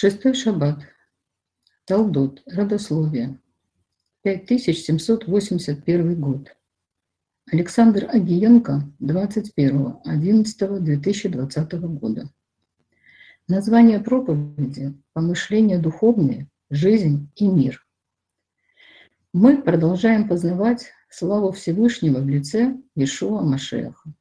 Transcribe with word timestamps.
Шестой 0.00 0.34
шаббат. 0.34 0.78
Талдот. 1.84 2.42
Родословие. 2.46 3.40
5781 4.22 6.20
год. 6.20 6.56
Александр 7.50 8.08
Агиенко, 8.08 8.92
21.11.2020 9.00 11.78
года. 11.98 12.30
Название 13.48 13.98
проповеди 13.98 14.94
«Помышления 15.14 15.80
духовные, 15.80 16.48
жизнь 16.70 17.28
и 17.34 17.48
мир». 17.48 17.84
Мы 19.32 19.60
продолжаем 19.60 20.28
познавать 20.28 20.92
славу 21.10 21.50
Всевышнего 21.50 22.20
в 22.20 22.28
лице 22.28 22.76
Ишуа 22.94 23.42
Машеха. 23.42 24.14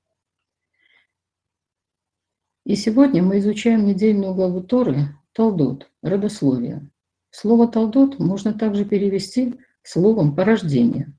И 2.65 2.75
сегодня 2.75 3.21
мы 3.21 3.37
изучаем 3.37 3.85
недельную 3.85 4.33
главу 4.33 4.63
Торы 4.63 5.15
Талдот, 5.37 5.87
родословие. 6.01 6.89
Слово 7.29 7.67
«талдот» 7.67 8.17
можно 8.17 8.53
также 8.53 8.85
перевести 8.85 9.53
словом 9.83 10.35
«порождение». 10.35 11.13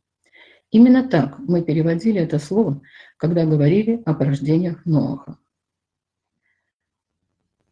Именно 0.72 1.08
так 1.08 1.38
мы 1.38 1.62
переводили 1.62 2.20
это 2.20 2.40
слово, 2.40 2.82
когда 3.16 3.46
говорили 3.46 4.02
о 4.06 4.14
порождениях 4.14 4.84
Ноаха. 4.84 5.38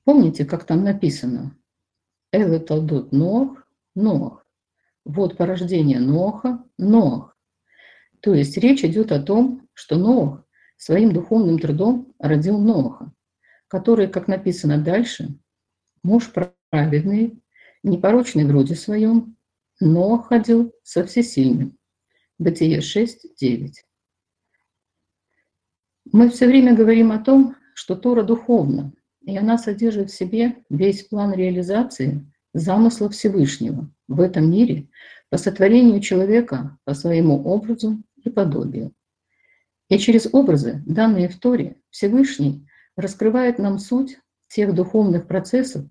Помните, 0.05 0.45
как 0.45 0.63
там 0.63 0.85
написано? 0.85 1.59
Эле 2.31 2.61
талдот 2.61 3.11
Ноах, 3.11 3.67
Ноах. 3.97 4.47
Вот 5.05 5.37
порождение 5.37 5.99
Ноаха, 5.99 6.63
Ноах. 6.79 7.37
То 8.21 8.35
есть 8.35 8.57
речь 8.57 8.85
идет 8.85 9.11
о 9.11 9.21
том, 9.21 9.69
что 9.75 9.97
Ноах 9.97 10.45
своим 10.77 11.13
духовным 11.13 11.59
трудом 11.59 12.15
родил 12.21 12.57
Ноаха, 12.57 13.13
который, 13.67 14.07
как 14.07 14.29
написано 14.29 14.79
дальше, 14.79 15.41
муж 16.07 16.33
праведный, 16.71 17.43
непорочный 17.83 18.45
в 18.45 18.51
роде 18.53 18.77
своем, 18.77 19.37
но 19.81 20.19
ходил 20.19 20.73
со 20.85 21.05
всесильным. 21.05 21.77
Бытие 22.39 22.81
6, 22.81 23.37
9. 23.37 23.85
Мы 26.13 26.31
все 26.31 26.47
время 26.47 26.77
говорим 26.77 27.11
о 27.11 27.19
том, 27.19 27.57
что 27.75 27.97
Тора 27.97 28.23
духовна, 28.23 28.93
и 29.23 29.37
она 29.37 29.59
содержит 29.59 30.11
в 30.11 30.15
себе 30.15 30.57
весь 30.71 31.03
план 31.03 31.35
реализации 31.35 32.25
замысла 32.55 33.11
Всевышнего 33.11 33.91
в 34.07 34.21
этом 34.21 34.49
мире 34.49 34.89
по 35.29 35.39
сотворению 35.39 36.01
человека 36.01 36.79
по 36.85 36.95
своему 36.95 37.43
образу 37.43 38.01
и 38.23 38.31
подобию. 38.31 38.93
И 39.89 39.99
через 39.99 40.33
образы, 40.33 40.83
данные 40.87 41.29
в 41.29 41.39
Торе, 41.41 41.77
Всевышний 41.91 42.69
раскрывает 42.95 43.59
нам 43.59 43.81
суть 43.81 44.19
тех 44.49 44.73
духовных 44.73 45.27
процессов, 45.27 45.85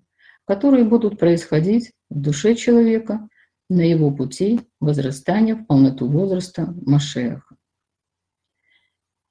которые 0.46 0.84
будут 0.84 1.18
происходить 1.18 1.92
в 2.08 2.20
душе 2.20 2.54
человека 2.54 3.28
на 3.68 3.80
его 3.80 4.10
пути 4.10 4.60
возрастания 4.80 5.56
в 5.56 5.66
полноту 5.66 6.08
возраста 6.08 6.72
Машеха. 6.86 7.56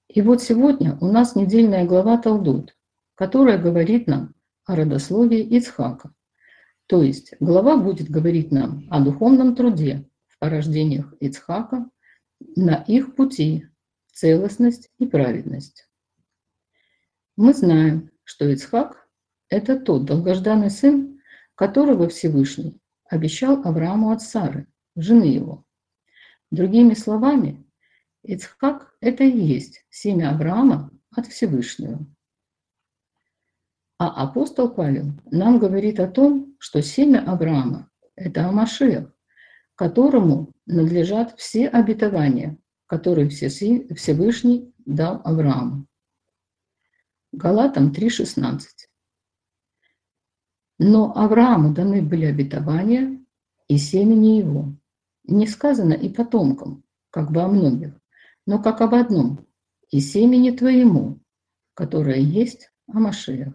И 0.09 0.21
вот 0.21 0.41
сегодня 0.41 0.97
у 1.01 1.07
нас 1.07 1.35
недельная 1.35 1.85
глава 1.85 2.17
Талдут, 2.17 2.75
которая 3.15 3.57
говорит 3.57 4.07
нам 4.07 4.33
о 4.65 4.75
родословии 4.75 5.39
Ицхака. 5.39 6.13
То 6.87 7.01
есть 7.01 7.33
глава 7.39 7.77
будет 7.77 8.09
говорить 8.09 8.51
нам 8.51 8.85
о 8.89 9.01
духовном 9.01 9.55
труде 9.55 10.07
в 10.27 10.37
порождениях 10.37 11.13
Ицхака 11.19 11.89
на 12.55 12.75
их 12.75 13.15
пути 13.15 13.67
целостность 14.11 14.89
и 14.99 15.05
праведность. 15.05 15.89
Мы 17.37 17.53
знаем, 17.53 18.11
что 18.23 18.47
Ицхак 18.47 19.04
это 19.49 19.79
тот 19.79 20.05
долгожданный 20.05 20.69
сын, 20.69 21.21
которого 21.55 22.09
Всевышний 22.09 22.79
обещал 23.09 23.61
Аврааму 23.65 24.11
от 24.11 24.21
Сары, 24.21 24.67
жены 24.95 25.25
его. 25.25 25.63
Другими 26.51 26.93
словами, 26.93 27.65
Ицхак– 28.23 28.95
это 29.01 29.23
и 29.23 29.37
есть 29.37 29.85
семя 29.89 30.31
Авраама 30.31 30.91
от 31.11 31.27
Всевышнего. 31.27 32.05
А 33.97 34.23
апостол 34.23 34.69
Павел 34.69 35.11
нам 35.31 35.59
говорит 35.59 35.99
о 35.99 36.07
том, 36.07 36.55
что 36.59 36.81
семя 36.81 37.23
Авраама– 37.25 37.89
это 38.15 38.47
Амашех, 38.47 39.13
которому 39.75 40.53
надлежат 40.65 41.37
все 41.37 41.67
обетования, 41.67 42.57
которые 42.87 43.29
Всевышний 43.29 44.73
дал 44.85 45.21
Аврааму. 45.23 45.87
Галатам 47.31 47.91
3,16. 47.91 48.59
Но 50.77 51.15
Аврааму 51.15 51.73
даны 51.73 52.01
были 52.01 52.25
обетования 52.25 53.19
и 53.67 53.77
семени 53.77 54.37
его. 54.39 54.73
Не 55.23 55.47
сказано 55.47 55.93
и 55.93 56.09
потомкам, 56.09 56.83
как 57.09 57.31
бы 57.31 57.41
о 57.41 57.47
многих, 57.47 57.93
но 58.45 58.61
как 58.61 58.81
об 58.81 58.93
одном, 58.93 59.39
и 59.89 59.99
семени 59.99 60.51
твоему, 60.51 61.19
которое 61.73 62.19
есть 62.19 62.71
о 62.87 62.99
Машиях. 62.99 63.53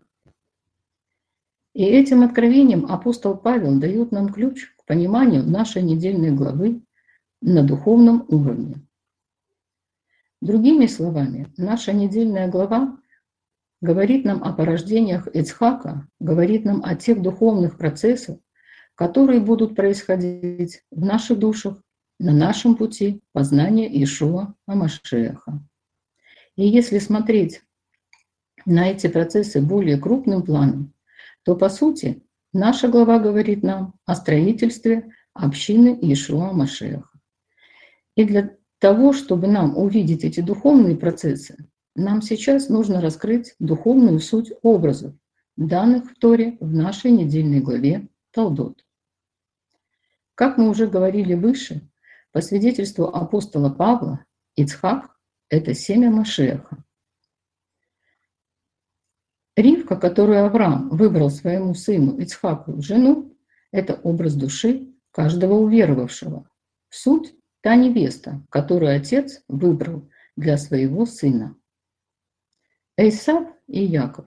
И 1.74 1.84
этим 1.84 2.22
откровением 2.22 2.86
апостол 2.86 3.36
Павел 3.36 3.78
дает 3.78 4.10
нам 4.10 4.32
ключ 4.32 4.74
к 4.76 4.84
пониманию 4.86 5.44
нашей 5.44 5.82
недельной 5.82 6.32
главы 6.32 6.82
на 7.40 7.62
духовном 7.62 8.24
уровне. 8.28 8.86
Другими 10.40 10.86
словами, 10.86 11.52
наша 11.56 11.92
недельная 11.92 12.48
глава 12.48 12.98
говорит 13.80 14.24
нам 14.24 14.42
о 14.44 14.52
порождениях 14.52 15.26
Ицхака, 15.28 16.06
говорит 16.18 16.64
нам 16.64 16.82
о 16.84 16.94
тех 16.94 17.22
духовных 17.22 17.78
процессах, 17.78 18.38
которые 18.94 19.40
будут 19.40 19.74
происходить 19.74 20.82
в 20.90 21.04
наших 21.04 21.38
душах 21.38 21.82
на 22.18 22.32
нашем 22.32 22.76
пути 22.76 23.22
познания 23.32 23.88
Ишуа 24.02 24.54
Амашеха. 24.66 25.62
И 26.56 26.66
если 26.66 26.98
смотреть 26.98 27.62
на 28.66 28.90
эти 28.90 29.06
процессы 29.06 29.62
более 29.62 29.96
крупным 29.96 30.42
планом, 30.42 30.92
то 31.44 31.56
по 31.56 31.70
сути 31.70 32.22
наша 32.52 32.88
глава 32.88 33.18
говорит 33.18 33.62
нам 33.62 33.94
о 34.04 34.14
строительстве 34.14 35.10
общины 35.32 35.98
Ишуа 36.02 36.52
Машеха. 36.52 37.08
И 38.16 38.24
для 38.24 38.54
того, 38.78 39.14
чтобы 39.14 39.46
нам 39.46 39.78
увидеть 39.78 40.24
эти 40.24 40.40
духовные 40.40 40.96
процессы, 40.96 41.56
нам 41.94 42.22
сейчас 42.22 42.68
нужно 42.68 43.00
раскрыть 43.00 43.54
духовную 43.58 44.20
суть 44.20 44.52
образов, 44.62 45.14
данных 45.56 46.10
в 46.10 46.14
Торе 46.18 46.56
в 46.60 46.72
нашей 46.72 47.10
недельной 47.10 47.60
главе 47.60 48.08
Талдот. 48.30 48.84
Как 50.34 50.56
мы 50.56 50.70
уже 50.70 50.86
говорили 50.86 51.34
выше, 51.34 51.90
по 52.32 52.40
свидетельству 52.40 53.06
апостола 53.06 53.70
Павла, 53.70 54.24
Ицхак– 54.56 55.10
это 55.48 55.74
семя 55.74 56.10
Машеха. 56.10 56.84
Ривка, 59.56 59.96
которую 59.96 60.46
Авраам 60.46 60.88
выбрал 60.90 61.28
своему 61.28 61.74
сыну 61.74 62.16
Ицхаку 62.18 62.72
в 62.72 62.82
жену, 62.82 63.36
это 63.72 63.94
образ 63.94 64.34
души 64.34 64.94
каждого 65.10 65.54
уверовавшего. 65.54 66.48
Суть– 66.88 67.34
та 67.60 67.74
невеста, 67.74 68.42
которую 68.48 68.96
отец 68.96 69.42
выбрал 69.48 70.08
для 70.36 70.56
своего 70.56 71.04
сына. 71.04 71.56
Эйсав 73.00 73.48
и 73.66 73.82
Яков, 73.82 74.26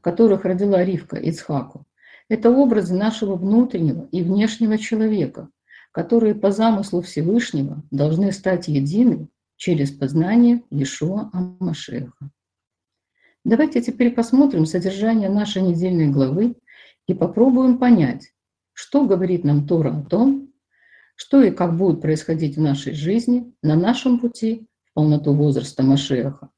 которых 0.00 0.44
родила 0.44 0.84
Ривка 0.84 1.16
Ицхаку, 1.16 1.86
это 2.28 2.50
образы 2.50 2.94
нашего 2.94 3.34
внутреннего 3.34 4.06
и 4.12 4.22
внешнего 4.22 4.78
человека, 4.78 5.48
которые 5.90 6.36
по 6.36 6.52
замыслу 6.52 7.02
Всевышнего 7.02 7.82
должны 7.90 8.30
стать 8.30 8.68
едины 8.68 9.28
через 9.56 9.90
познание 9.90 10.62
Иешуа 10.70 11.30
Амашеха. 11.32 12.30
Давайте 13.44 13.82
теперь 13.82 14.12
посмотрим 14.12 14.66
содержание 14.66 15.28
нашей 15.28 15.62
недельной 15.62 16.06
главы 16.06 16.54
и 17.08 17.14
попробуем 17.14 17.78
понять, 17.78 18.32
что 18.72 19.04
говорит 19.04 19.42
нам 19.42 19.66
Тора 19.66 19.98
о 19.98 20.04
том, 20.04 20.52
что 21.16 21.42
и 21.42 21.50
как 21.50 21.76
будет 21.76 22.00
происходить 22.00 22.56
в 22.56 22.60
нашей 22.60 22.94
жизни 22.94 23.52
на 23.62 23.74
нашем 23.74 24.20
пути 24.20 24.68
в 24.84 24.92
полноту 24.94 25.34
возраста 25.34 25.82
Машеха, 25.82 26.51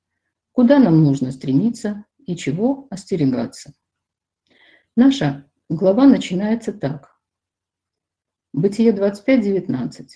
куда 0.54 0.78
нам 0.78 1.02
нужно 1.02 1.32
стремиться 1.32 2.04
и 2.26 2.36
чего 2.36 2.86
остерегаться. 2.88 3.74
Наша 4.94 5.50
глава 5.68 6.06
начинается 6.06 6.72
так. 6.72 7.20
Бытие 8.52 8.92
25.19. 8.92 10.06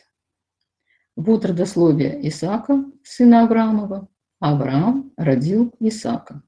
Вот 1.17 1.45
родословие 1.45 2.29
Исаака, 2.29 2.85
сына 3.03 3.43
Авраамова. 3.43 4.09
Авраам 4.39 5.13
родил 5.17 5.75
Исаака. 5.81 6.45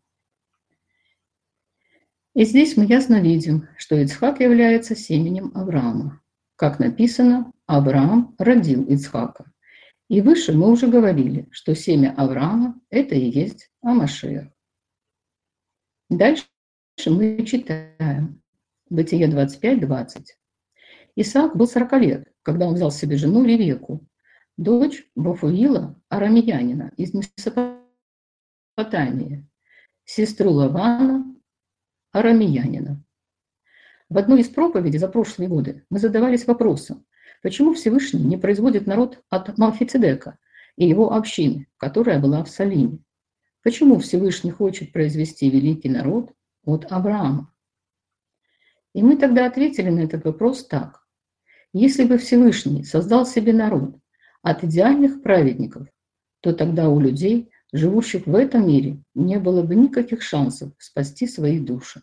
И 2.36 2.44
здесь 2.44 2.76
мы 2.76 2.84
ясно 2.84 3.20
видим, 3.20 3.66
что 3.76 3.96
Ицхак 3.96 4.38
является 4.38 4.94
семенем 4.94 5.50
Авраама. 5.52 6.22
Как 6.54 6.78
написано, 6.78 7.52
Авраам 7.66 8.36
родил 8.38 8.84
Ицхака. 8.84 9.52
И 10.10 10.20
выше 10.22 10.52
мы 10.52 10.68
уже 10.68 10.88
говорили, 10.88 11.46
что 11.52 11.76
семя 11.76 12.12
Авраама– 12.16 12.80
это 12.90 13.14
и 13.14 13.30
есть 13.30 13.70
Амашех. 13.80 14.48
Дальше 16.08 16.48
мы 17.06 17.46
читаем. 17.46 18.42
Бытие 18.88 19.28
25, 19.28 19.80
20. 19.82 20.36
Исаак 21.14 21.54
был 21.54 21.68
40 21.68 21.92
лет, 22.00 22.26
когда 22.42 22.66
он 22.66 22.74
взял 22.74 22.90
себе 22.90 23.16
жену 23.16 23.44
Ревеку, 23.44 24.04
дочь 24.56 25.08
Бафуила, 25.14 25.96
арамеянина 26.08 26.92
из 26.96 27.14
Месопотамии, 27.14 29.46
сестру 30.04 30.50
Лавана, 30.50 31.24
арамеянина. 32.10 33.00
В 34.08 34.18
одной 34.18 34.40
из 34.40 34.48
проповедей 34.48 34.98
за 34.98 35.06
прошлые 35.06 35.48
годы 35.48 35.84
мы 35.88 36.00
задавались 36.00 36.48
вопросом, 36.48 37.06
почему 37.42 37.74
Всевышний 37.74 38.22
не 38.22 38.36
производит 38.36 38.86
народ 38.86 39.22
от 39.28 39.56
Малфицедека 39.58 40.38
и 40.76 40.86
его 40.86 41.12
общины, 41.12 41.66
которая 41.76 42.20
была 42.20 42.44
в 42.44 42.50
Салиме? 42.50 42.98
Почему 43.62 43.98
Всевышний 43.98 44.50
хочет 44.50 44.92
произвести 44.92 45.50
великий 45.50 45.90
народ 45.90 46.32
от 46.64 46.90
Авраама? 46.90 47.52
И 48.94 49.02
мы 49.02 49.16
тогда 49.16 49.46
ответили 49.46 49.90
на 49.90 50.00
этот 50.00 50.24
вопрос 50.24 50.66
так. 50.66 51.06
Если 51.72 52.04
бы 52.04 52.18
Всевышний 52.18 52.84
создал 52.84 53.24
себе 53.24 53.52
народ 53.52 53.96
от 54.42 54.64
идеальных 54.64 55.22
праведников, 55.22 55.86
то 56.40 56.52
тогда 56.52 56.88
у 56.88 56.98
людей, 56.98 57.50
живущих 57.72 58.26
в 58.26 58.34
этом 58.34 58.66
мире, 58.66 59.02
не 59.14 59.38
было 59.38 59.62
бы 59.62 59.76
никаких 59.76 60.22
шансов 60.22 60.72
спасти 60.78 61.26
свои 61.26 61.60
души. 61.60 62.02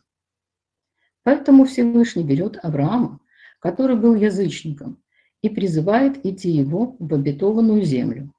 Поэтому 1.24 1.66
Всевышний 1.66 2.24
берет 2.24 2.58
Авраама, 2.64 3.20
который 3.60 3.98
был 3.98 4.16
язычником, 4.16 5.04
и 5.42 5.50
призывает 5.50 6.26
идти 6.26 6.50
его 6.50 6.96
в 7.00 7.14
обетованную 7.14 7.84
землю. 7.84 8.34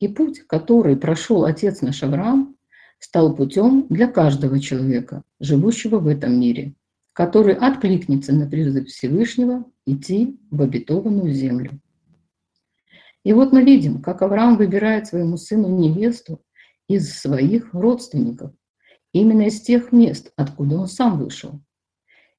И 0.00 0.08
путь, 0.08 0.40
который 0.46 0.96
прошел 0.96 1.44
отец 1.44 1.80
наш 1.80 2.02
Авраам, 2.02 2.56
стал 2.98 3.34
путем 3.34 3.86
для 3.88 4.08
каждого 4.08 4.60
человека, 4.60 5.22
живущего 5.40 5.98
в 5.98 6.06
этом 6.08 6.40
мире, 6.40 6.74
который 7.12 7.54
откликнется 7.54 8.32
на 8.32 8.46
призыв 8.46 8.88
Всевышнего 8.88 9.64
идти 9.86 10.38
в 10.50 10.62
обетованную 10.62 11.32
землю. 11.32 11.80
И 13.24 13.32
вот 13.32 13.52
мы 13.52 13.62
видим, 13.62 14.02
как 14.02 14.22
Авраам 14.22 14.56
выбирает 14.56 15.06
своему 15.06 15.36
сыну 15.36 15.68
невесту 15.68 16.42
из 16.88 17.14
своих 17.14 17.72
родственников, 17.72 18.52
именно 19.12 19.42
из 19.42 19.60
тех 19.60 19.92
мест, 19.92 20.32
откуда 20.36 20.76
он 20.76 20.88
сам 20.88 21.18
вышел. 21.18 21.60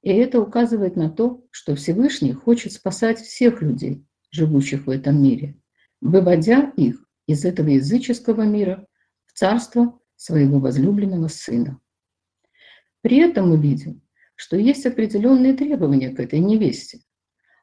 И 0.05 0.09
это 0.11 0.39
указывает 0.39 0.95
на 0.95 1.09
то, 1.09 1.43
что 1.49 1.75
Всевышний 1.75 2.31
хочет 2.31 2.71
спасать 2.73 3.19
всех 3.19 3.63
людей, 3.63 4.05
живущих 4.29 4.85
в 4.85 4.91
этом 4.91 5.21
мире, 5.21 5.59
выводя 5.99 6.71
их 6.77 7.03
из 7.25 7.43
этого 7.43 7.69
языческого 7.69 8.43
мира 8.43 8.85
в 9.25 9.33
царство 9.33 9.99
своего 10.15 10.59
возлюбленного 10.59 11.27
сына. 11.27 11.79
При 13.01 13.17
этом 13.17 13.49
мы 13.49 13.57
видим, 13.57 14.03
что 14.35 14.57
есть 14.57 14.85
определенные 14.85 15.55
требования 15.55 16.11
к 16.11 16.19
этой 16.19 16.37
невесте. 16.37 16.99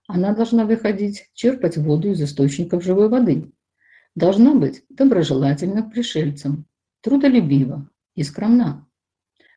Она 0.08 0.34
должна 0.34 0.64
выходить, 0.64 1.30
черпать 1.34 1.76
воду 1.76 2.10
из 2.10 2.20
источников 2.20 2.82
живой 2.82 3.08
воды, 3.08 3.52
должна 4.16 4.52
быть 4.56 4.82
доброжелательна 4.88 5.84
к 5.84 5.92
пришельцам, 5.92 6.66
трудолюбива 7.02 7.88
и 8.16 8.24
скромна, 8.24 8.88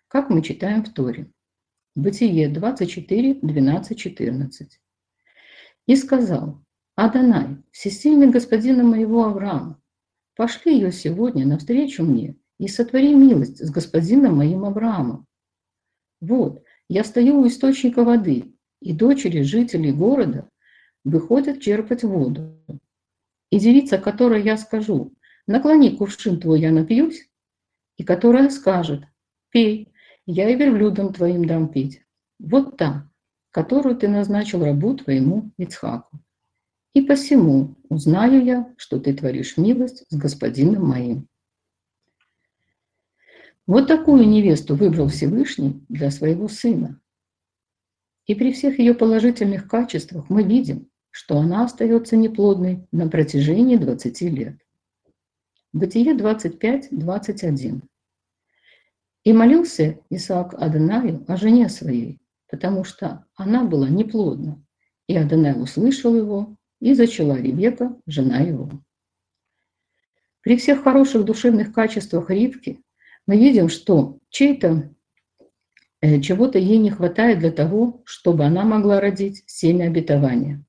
как 0.07 0.29
мы 0.29 0.43
читаем 0.43 0.83
в 0.83 0.93
Торе. 0.93 1.31
Бытие 1.95 2.49
24, 2.49 3.35
12, 3.41 3.97
14. 3.97 4.81
«И 5.87 5.95
сказал, 5.95 6.61
Адонай, 6.95 7.63
всесильный 7.71 8.29
господина 8.29 8.83
моего 8.83 9.23
Авраама, 9.23 9.81
пошли 10.35 10.75
ее 10.75 10.91
сегодня 10.91 11.45
навстречу 11.45 12.03
мне 12.03 12.35
и 12.59 12.67
сотвори 12.67 13.15
милость 13.15 13.65
с 13.65 13.69
господином 13.71 14.35
моим 14.35 14.65
Авраамом. 14.65 15.25
Вот, 16.19 16.63
я 16.89 17.05
стою 17.05 17.39
у 17.39 17.47
источника 17.47 18.03
воды, 18.03 18.53
и 18.81 18.91
дочери 18.91 19.41
жителей 19.41 19.93
города 19.93 20.49
выходят 21.05 21.61
черпать 21.61 22.03
воду. 22.03 22.61
И 23.51 23.59
девица, 23.59 23.97
которой 23.97 24.43
я 24.43 24.57
скажу, 24.57 25.13
наклони 25.47 25.95
кувшин 25.95 26.41
твой, 26.41 26.59
я 26.59 26.71
напьюсь, 26.71 27.29
и 27.95 28.03
которая 28.03 28.49
скажет, 28.49 29.03
пей, 29.49 29.93
я 30.25 30.49
и 30.49 30.55
верблюдам 30.55 31.13
твоим 31.13 31.45
дам 31.45 31.69
пить. 31.69 32.01
Вот 32.39 32.77
та, 32.77 33.09
которую 33.51 33.95
ты 33.95 34.07
назначил 34.07 34.63
рабу 34.63 34.95
твоему 34.95 35.51
Ицхаку. 35.57 36.19
И 36.93 37.01
посему 37.01 37.75
узнаю 37.89 38.43
я, 38.43 38.73
что 38.77 38.99
ты 38.99 39.13
творишь 39.13 39.57
милость 39.57 40.05
с 40.09 40.15
господином 40.15 40.87
моим. 40.87 41.27
Вот 43.67 43.87
такую 43.87 44.27
невесту 44.27 44.75
выбрал 44.75 45.09
Всевышний 45.09 45.83
для 45.89 46.11
своего 46.11 46.47
сына. 46.47 47.01
И 48.27 48.35
при 48.35 48.53
всех 48.53 48.79
ее 48.79 48.93
положительных 48.93 49.67
качествах 49.67 50.29
мы 50.29 50.43
видим, 50.43 50.89
что 51.11 51.37
она 51.37 51.65
остается 51.65 52.15
неплодной 52.15 52.87
на 52.91 53.09
протяжении 53.09 53.77
20 53.77 54.21
лет. 54.21 54.57
Бытие 55.73 56.13
25, 56.13 56.89
21. 56.91 57.81
И 59.25 59.33
молился 59.33 59.99
Исаак 60.11 60.53
Адонаю 60.53 61.25
о 61.27 61.35
жене 61.35 61.67
своей, 61.67 62.21
потому 62.49 62.83
что 62.83 63.25
она 63.35 63.63
была 63.63 63.89
неплодна. 63.89 64.63
И 65.07 65.17
Адонай 65.17 65.59
услышал 65.59 66.15
его, 66.15 66.55
и 66.79 66.93
зачала 66.93 67.35
Ребека, 67.35 67.97
жена 68.05 68.37
его. 68.37 68.69
При 70.41 70.57
всех 70.57 70.83
хороших 70.83 71.25
душевных 71.25 71.73
качествах 71.73 72.29
Ривки 72.29 72.83
мы 73.25 73.37
видим, 73.37 73.67
что 73.67 74.19
чей-то 74.29 74.93
э, 76.01 76.21
чего-то 76.21 76.59
ей 76.59 76.77
не 76.77 76.91
хватает 76.91 77.39
для 77.39 77.51
того, 77.51 78.03
чтобы 78.05 78.45
она 78.45 78.63
могла 78.63 79.01
родить 79.01 79.43
семя 79.47 79.85
обетования. 79.85 80.63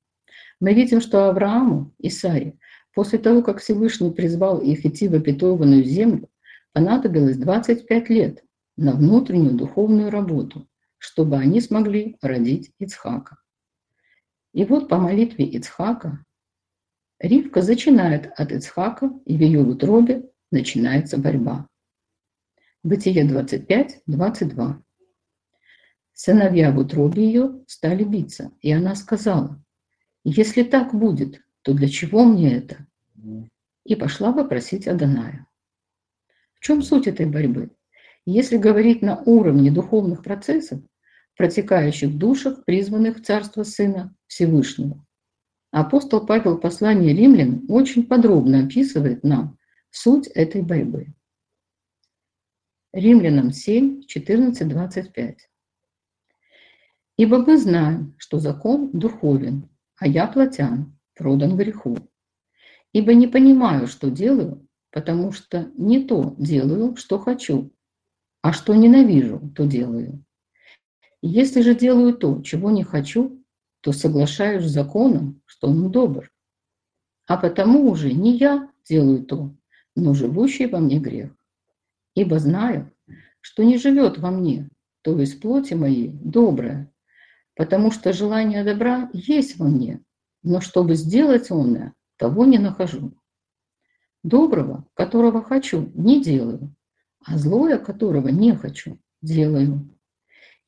Мы 0.59 0.73
видим, 0.73 0.99
что 0.99 1.29
Аврааму 1.29 1.93
и 1.99 2.09
Саре 2.09 2.57
после 2.95 3.19
того, 3.19 3.43
как 3.43 3.59
Всевышний 3.59 4.09
призвал 4.09 4.57
их 4.57 4.83
идти 4.83 5.07
в 5.07 5.13
обетованную 5.13 5.83
землю, 5.83 6.27
понадобилось 6.73 7.37
25 7.37 8.09
лет, 8.09 8.43
на 8.77 8.93
внутреннюю 8.93 9.55
духовную 9.55 10.09
работу, 10.09 10.67
чтобы 10.97 11.37
они 11.37 11.59
смогли 11.59 12.17
родить 12.21 12.71
Ицхака. 12.79 13.37
И 14.53 14.63
вот 14.65 14.87
по 14.87 14.97
молитве 14.97 15.45
Ицхака 15.45 16.23
Ривка 17.19 17.63
зачинает 17.63 18.31
от 18.39 18.51
Ицхака, 18.51 19.11
и 19.25 19.35
в 19.35 19.41
ее 19.41 19.61
утробе 19.61 20.29
начинается 20.51 21.17
борьба. 21.17 21.67
Бытие 22.83 23.25
25, 23.27 24.03
22. 24.05 24.83
Сыновья 26.13 26.71
в 26.71 26.77
утробе 26.77 27.25
ее 27.25 27.63
стали 27.67 28.03
биться, 28.03 28.51
и 28.61 28.71
она 28.71 28.95
сказала, 28.95 29.61
«Если 30.23 30.63
так 30.63 30.93
будет, 30.93 31.41
то 31.63 31.73
для 31.73 31.89
чего 31.89 32.23
мне 32.23 32.55
это?» 32.55 32.85
И 33.83 33.95
пошла 33.95 34.31
попросить 34.31 34.87
Аданая. 34.87 35.47
В 36.53 36.59
чем 36.59 36.81
суть 36.81 37.07
этой 37.07 37.25
борьбы? 37.25 37.71
Если 38.29 38.57
говорить 38.57 39.01
на 39.01 39.21
уровне 39.21 39.71
духовных 39.71 40.21
процессов, 40.21 40.81
протекающих 41.37 42.09
в 42.09 42.17
душах, 42.17 42.65
призванных 42.65 43.19
в 43.19 43.23
Царство 43.23 43.63
Сына 43.63 44.13
Всевышнего, 44.27 45.01
апостол 45.71 46.25
Павел 46.25 46.57
в 46.57 46.59
послании 46.59 47.13
римлян 47.13 47.63
очень 47.69 48.05
подробно 48.05 48.65
описывает 48.65 49.23
нам 49.23 49.57
суть 49.91 50.27
этой 50.27 50.61
борьбы. 50.61 51.13
Римлянам 52.91 53.53
7, 53.53 54.03
14, 54.03 54.67
25. 54.67 55.49
«Ибо 57.15 57.37
мы 57.37 57.57
знаем, 57.57 58.13
что 58.17 58.39
закон 58.39 58.91
духовен, 58.91 59.69
а 59.95 60.05
я 60.05 60.27
плотян, 60.27 60.99
продан 61.15 61.55
греху. 61.55 61.95
Ибо 62.91 63.13
не 63.13 63.27
понимаю, 63.27 63.87
что 63.87 64.11
делаю, 64.11 64.67
потому 64.91 65.31
что 65.31 65.71
не 65.77 66.03
то 66.03 66.35
делаю, 66.37 66.97
что 66.97 67.19
хочу, 67.19 67.71
а 68.47 68.53
что 68.53 68.73
ненавижу, 68.75 69.51
то 69.53 69.65
делаю. 69.65 70.23
Если 71.21 71.59
же 71.59 71.75
делаю 71.75 72.13
то, 72.13 72.41
чего 72.43 72.71
не 72.71 72.81
хочу, 72.81 73.43
то 73.81 73.91
соглашаюсь 73.91 74.63
с 74.63 74.71
законом, 74.71 75.41
что 75.45 75.67
он 75.67 75.91
добр. 75.91 76.31
А 77.25 77.35
потому 77.35 77.91
уже 77.91 78.13
не 78.13 78.37
я 78.37 78.71
делаю 78.87 79.25
то, 79.25 79.53
но 79.97 80.13
живущий 80.13 80.65
во 80.67 80.79
мне 80.79 80.97
грех. 80.97 81.35
Ибо 82.15 82.39
знаю, 82.39 82.89
что 83.41 83.65
не 83.65 83.77
живет 83.77 84.17
во 84.17 84.31
мне, 84.31 84.69
то 85.01 85.19
есть 85.19 85.41
плоти 85.41 85.73
моей, 85.73 86.07
доброе, 86.07 86.89
потому 87.53 87.91
что 87.91 88.13
желание 88.13 88.63
добра 88.63 89.09
есть 89.11 89.59
во 89.59 89.67
мне, 89.67 89.99
но 90.41 90.61
чтобы 90.61 90.95
сделать 90.95 91.51
умное, 91.51 91.95
того 92.15 92.45
не 92.45 92.59
нахожу. 92.59 93.11
Доброго, 94.23 94.87
которого 94.93 95.43
хочу, 95.43 95.91
не 95.95 96.23
делаю, 96.23 96.73
а 97.27 97.37
злое, 97.37 97.77
которого 97.77 98.29
не 98.29 98.55
хочу, 98.55 98.97
делаю. 99.21 99.89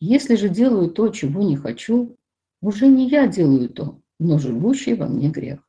Если 0.02 0.36
же 0.36 0.50
делаю 0.50 0.92
то, 0.92 1.08
чего 1.08 1.42
не 1.42 1.56
хочу, 1.56 2.18
уже 2.62 2.88
не 2.88 3.08
я 3.08 3.28
делаю 3.28 3.70
то, 3.70 4.02
но 4.20 4.38
живущий 4.40 4.94
во 4.94 5.08
мне 5.08 5.30
грех. 5.30 5.60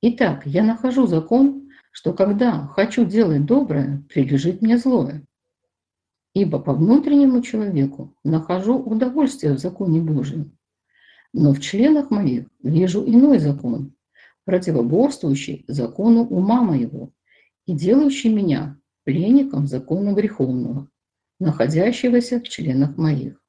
Итак, 0.00 0.46
я 0.46 0.64
нахожу 0.64 1.06
закон, 1.06 1.68
что 1.90 2.14
когда 2.14 2.66
хочу 2.66 3.04
делать 3.04 3.44
доброе, 3.44 4.04
прилежит 4.08 4.62
мне 4.62 4.78
злое. 4.78 5.26
ибо 6.32 6.58
по 6.58 6.74
внутреннему 6.74 7.40
человеку 7.40 8.14
нахожу 8.22 8.78
удовольствие 8.78 9.54
в 9.54 9.58
законе 9.58 10.02
Божьем, 10.02 10.56
но 11.32 11.54
в 11.54 11.60
членах 11.60 12.10
моих 12.10 12.46
вижу 12.62 13.02
иной 13.06 13.38
закон, 13.38 13.94
противоборствующий 14.44 15.64
закону 15.66 16.24
ума 16.24 16.60
моего 16.62 17.10
и 17.64 17.72
делающий 17.72 18.32
меня 18.32 18.78
пленником 19.06 19.68
закона 19.68 20.12
греховного, 20.12 20.88
находящегося 21.38 22.40
в 22.40 22.48
членах 22.48 22.96
моих. 22.96 23.40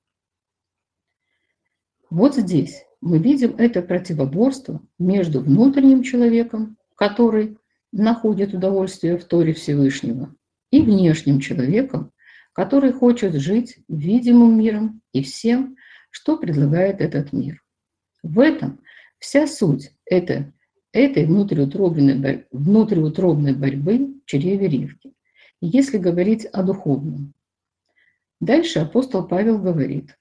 Вот 2.12 2.36
здесь 2.36 2.86
мы 3.02 3.18
видим 3.18 3.56
это 3.58 3.82
противоборство 3.82 4.82
между 5.00 5.42
внутренним 5.42 6.04
человеком, 6.04 6.78
который 6.96 7.58
находит 7.92 8.54
удовольствие 8.54 9.18
в 9.18 9.26
Торе 9.26 9.54
Всевышнего, 9.54 10.36
и 10.70 10.80
внешним 10.80 11.40
человеком, 11.40 12.12
который 12.54 12.94
хочет 12.94 13.34
жить 13.34 13.80
видимым 13.88 14.60
миром 14.60 15.02
и 15.12 15.24
всем, 15.24 15.76
что 16.12 16.38
предлагает 16.38 17.02
этот 17.02 17.34
мир. 17.34 17.64
В 18.22 18.40
этом 18.40 18.80
вся 19.18 19.48
суть 19.48 19.92
это, 20.06 20.54
этой 20.92 21.26
внутриутробной, 21.26 22.46
внутриутробной 22.52 23.54
борьбы 23.56 24.22
чреве 24.26 24.68
Ривки, 24.68 25.14
если 25.62 25.98
говорить 25.98 26.46
о 26.46 26.64
духовном. 26.64 27.34
Дальше 28.40 28.80
апостол 28.80 29.28
Павел 29.28 29.60
говорит. 29.60 30.18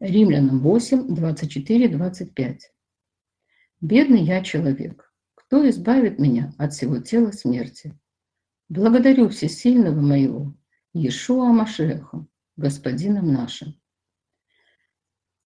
Римлянам 0.00 0.60
8, 0.60 1.14
24, 1.14 1.88
25. 1.88 2.72
«Бедный 3.80 4.22
я 4.22 4.42
человек, 4.42 5.12
кто 5.34 5.68
избавит 5.68 6.18
меня 6.18 6.52
от 6.56 6.72
всего 6.72 6.98
тела 6.98 7.32
смерти? 7.32 7.98
Благодарю 8.68 9.28
всесильного 9.28 10.00
моего, 10.00 10.54
Иешуа 10.94 11.52
Машеха, 11.52 12.26
Господином 12.56 13.32
нашим». 13.32 13.74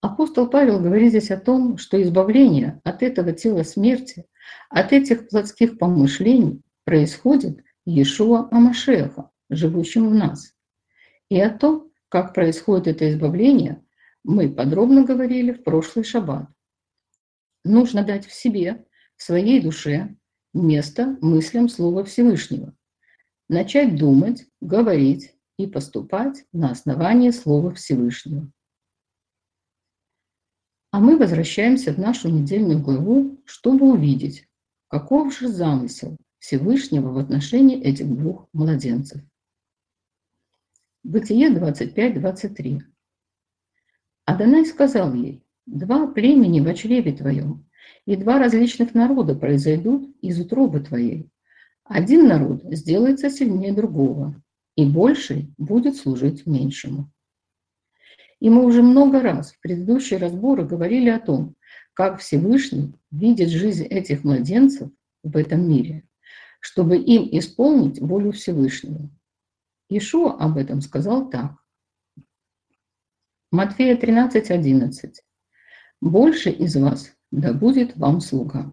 Апостол 0.00 0.48
Павел 0.48 0.80
говорит 0.80 1.10
здесь 1.10 1.30
о 1.30 1.38
том, 1.38 1.78
что 1.78 2.02
избавление 2.02 2.80
от 2.84 3.02
этого 3.02 3.32
тела 3.32 3.62
смерти, 3.62 4.26
от 4.68 4.92
этих 4.92 5.28
плотских 5.28 5.78
помышлений 5.78 6.62
происходит 6.84 7.64
Иешуа 7.84 8.48
Амашеха, 8.50 9.30
живущим 9.50 10.08
в 10.08 10.14
нас. 10.14 10.54
И 11.28 11.40
о 11.40 11.50
том, 11.50 11.90
как 12.08 12.34
происходит 12.34 12.86
это 12.86 13.10
избавление, 13.10 13.84
мы 14.24 14.52
подробно 14.52 15.04
говорили 15.04 15.52
в 15.52 15.64
прошлый 15.64 16.04
шаббат. 16.04 16.48
Нужно 17.64 18.04
дать 18.04 18.26
в 18.26 18.32
себе, 18.32 18.86
в 19.16 19.22
своей 19.22 19.60
душе, 19.60 20.16
место 20.52 21.16
мыслям 21.20 21.68
Слова 21.68 22.04
Всевышнего. 22.04 22.74
Начать 23.48 23.96
думать, 23.96 24.46
говорить 24.60 25.34
и 25.58 25.66
поступать 25.66 26.44
на 26.52 26.70
основании 26.70 27.30
Слова 27.30 27.72
Всевышнего. 27.74 28.50
А 30.90 31.00
мы 31.00 31.16
возвращаемся 31.16 31.92
в 31.92 31.98
нашу 31.98 32.28
недельную 32.28 32.80
главу, 32.80 33.40
чтобы 33.46 33.90
увидеть, 33.90 34.46
каков 34.88 35.36
же 35.36 35.48
замысел 35.48 36.18
Всевышнего 36.42 37.12
в 37.12 37.18
отношении 37.18 37.80
этих 37.80 38.08
двух 38.08 38.48
младенцев. 38.52 39.22
Бытие 41.04 41.50
25-23. 41.54 42.80
Адонай 44.24 44.66
сказал 44.66 45.14
ей, 45.14 45.44
«Два 45.66 46.08
племени 46.08 46.58
в 46.58 46.74
чреве 46.74 47.12
твоем, 47.12 47.64
и 48.06 48.16
два 48.16 48.40
различных 48.40 48.92
народа 48.92 49.36
произойдут 49.36 50.16
из 50.20 50.40
утробы 50.40 50.80
твоей. 50.80 51.30
Один 51.84 52.26
народ 52.26 52.64
сделается 52.64 53.30
сильнее 53.30 53.72
другого, 53.72 54.34
и 54.74 54.84
больший 54.84 55.54
будет 55.58 55.94
служить 55.94 56.44
меньшему». 56.44 57.08
И 58.40 58.50
мы 58.50 58.64
уже 58.64 58.82
много 58.82 59.22
раз 59.22 59.52
в 59.52 59.60
предыдущие 59.60 60.18
разборы 60.18 60.66
говорили 60.66 61.08
о 61.08 61.20
том, 61.20 61.54
как 61.94 62.18
Всевышний 62.18 62.94
видит 63.12 63.48
жизнь 63.48 63.84
этих 63.84 64.24
младенцев 64.24 64.90
в 65.22 65.36
этом 65.36 65.68
мире, 65.68 66.02
чтобы 66.62 66.96
им 66.96 67.28
исполнить 67.32 68.00
волю 68.00 68.30
Всевышнего. 68.30 69.10
Ишуа 69.88 70.34
об 70.38 70.56
этом 70.56 70.80
сказал 70.80 71.28
так. 71.28 71.56
Матфея 73.50 73.96
13:11. 73.96 75.14
«Больше 76.00 76.50
из 76.50 76.76
вас 76.76 77.14
да 77.32 77.52
будет 77.52 77.96
вам 77.96 78.20
слуга». 78.20 78.72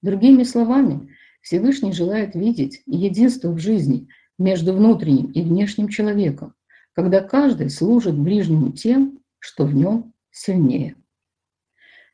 Другими 0.00 0.42
словами, 0.42 1.14
Всевышний 1.42 1.92
желает 1.92 2.34
видеть 2.34 2.82
единство 2.86 3.50
в 3.50 3.58
жизни 3.58 4.08
между 4.38 4.72
внутренним 4.72 5.30
и 5.32 5.42
внешним 5.42 5.88
человеком, 5.88 6.54
когда 6.94 7.20
каждый 7.20 7.68
служит 7.68 8.18
ближнему 8.18 8.72
тем, 8.72 9.20
что 9.38 9.66
в 9.66 9.74
нем 9.74 10.14
сильнее. 10.30 10.96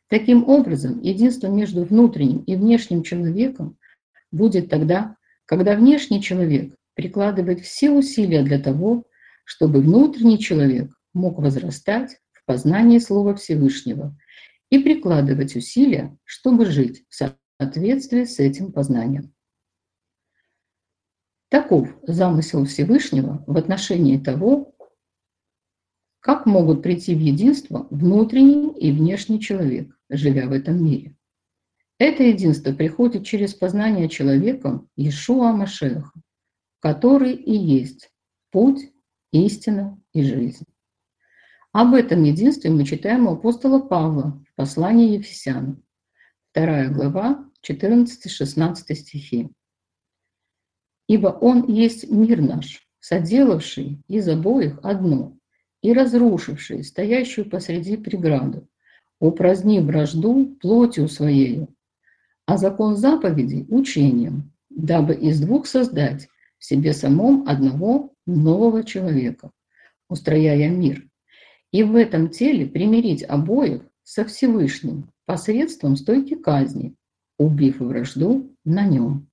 Таким 0.08 0.48
образом, 0.48 1.00
единство 1.00 1.46
между 1.46 1.84
внутренним 1.84 2.40
и 2.42 2.56
внешним 2.56 3.04
человеком 3.04 3.78
будет 4.36 4.68
тогда, 4.68 5.16
когда 5.46 5.74
внешний 5.74 6.22
человек 6.22 6.74
прикладывает 6.94 7.60
все 7.60 7.90
усилия 7.90 8.42
для 8.42 8.58
того, 8.58 9.04
чтобы 9.44 9.80
внутренний 9.80 10.38
человек 10.38 10.90
мог 11.14 11.38
возрастать 11.38 12.18
в 12.32 12.44
познании 12.44 12.98
Слова 12.98 13.34
Всевышнего 13.34 14.16
и 14.70 14.78
прикладывать 14.78 15.56
усилия, 15.56 16.16
чтобы 16.24 16.66
жить 16.66 17.04
в 17.08 17.32
соответствии 17.58 18.24
с 18.24 18.38
этим 18.38 18.72
познанием. 18.72 19.32
Таков 21.48 21.88
замысел 22.02 22.64
Всевышнего 22.64 23.44
в 23.46 23.56
отношении 23.56 24.18
того, 24.18 24.74
как 26.20 26.44
могут 26.44 26.82
прийти 26.82 27.14
в 27.14 27.20
единство 27.20 27.86
внутренний 27.90 28.76
и 28.76 28.90
внешний 28.90 29.40
человек, 29.40 29.96
живя 30.08 30.48
в 30.48 30.52
этом 30.52 30.84
мире. 30.84 31.15
Это 31.98 32.24
единство 32.24 32.72
приходит 32.72 33.24
через 33.24 33.54
познание 33.54 34.08
человеком 34.08 34.88
Иешуа 34.96 35.52
Машеха, 35.52 36.12
который 36.80 37.32
и 37.32 37.56
есть 37.56 38.10
путь, 38.50 38.92
истина 39.32 39.98
и 40.12 40.22
жизнь. 40.22 40.66
Об 41.72 41.94
этом 41.94 42.22
единстве 42.24 42.70
мы 42.70 42.84
читаем 42.84 43.26
у 43.26 43.32
апостола 43.32 43.80
Павла 43.80 44.42
в 44.46 44.54
послании 44.56 45.14
Ефесянам, 45.16 45.82
2 46.54 46.88
глава, 46.88 47.50
14-16 47.66 48.74
стихи. 48.94 49.50
«Ибо 51.08 51.28
Он 51.28 51.66
есть 51.66 52.10
мир 52.10 52.42
наш, 52.42 52.86
соделавший 53.00 54.02
из 54.08 54.28
обоих 54.28 54.78
одно, 54.82 55.36
и 55.82 55.92
разрушивший 55.92 56.84
стоящую 56.84 57.48
посреди 57.48 57.96
преграду, 57.96 58.68
упразднив 59.20 59.84
вражду 59.84 60.56
плотью 60.60 61.08
своею, 61.08 61.75
а 62.46 62.56
закон 62.56 62.96
заповедей– 62.96 63.66
учением, 63.68 64.52
дабы 64.70 65.14
из 65.14 65.40
двух 65.40 65.66
создать 65.66 66.28
в 66.58 66.64
себе 66.64 66.92
самом 66.92 67.46
одного 67.48 68.14
нового 68.24 68.84
человека, 68.84 69.50
устрояя 70.08 70.68
мир, 70.70 71.06
и 71.72 71.82
в 71.82 71.96
этом 71.96 72.30
теле 72.30 72.66
примирить 72.66 73.24
обоих 73.24 73.82
со 74.02 74.24
Всевышним 74.24 75.10
посредством 75.26 75.96
стойки 75.96 76.34
казни, 76.34 76.94
убив 77.38 77.80
вражду 77.80 78.56
на 78.64 78.86
нем. 78.86 79.28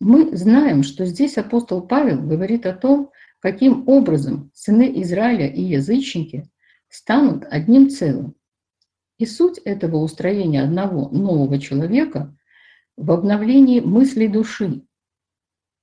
Мы 0.00 0.34
знаем, 0.34 0.82
что 0.82 1.04
здесь 1.04 1.36
апостол 1.36 1.86
Павел 1.86 2.22
говорит 2.22 2.64
о 2.64 2.72
том, 2.72 3.10
каким 3.38 3.86
образом 3.86 4.50
сыны 4.54 4.90
Израиля 5.02 5.46
и 5.46 5.60
язычники 5.62 6.48
станут 6.88 7.44
одним 7.50 7.90
целым. 7.90 8.34
И 9.20 9.26
суть 9.26 9.58
этого 9.58 9.96
устроения 9.98 10.62
одного 10.62 11.10
нового 11.10 11.58
человека 11.58 12.34
в 12.96 13.10
обновлении 13.10 13.80
мыслей 13.80 14.28
души, 14.28 14.80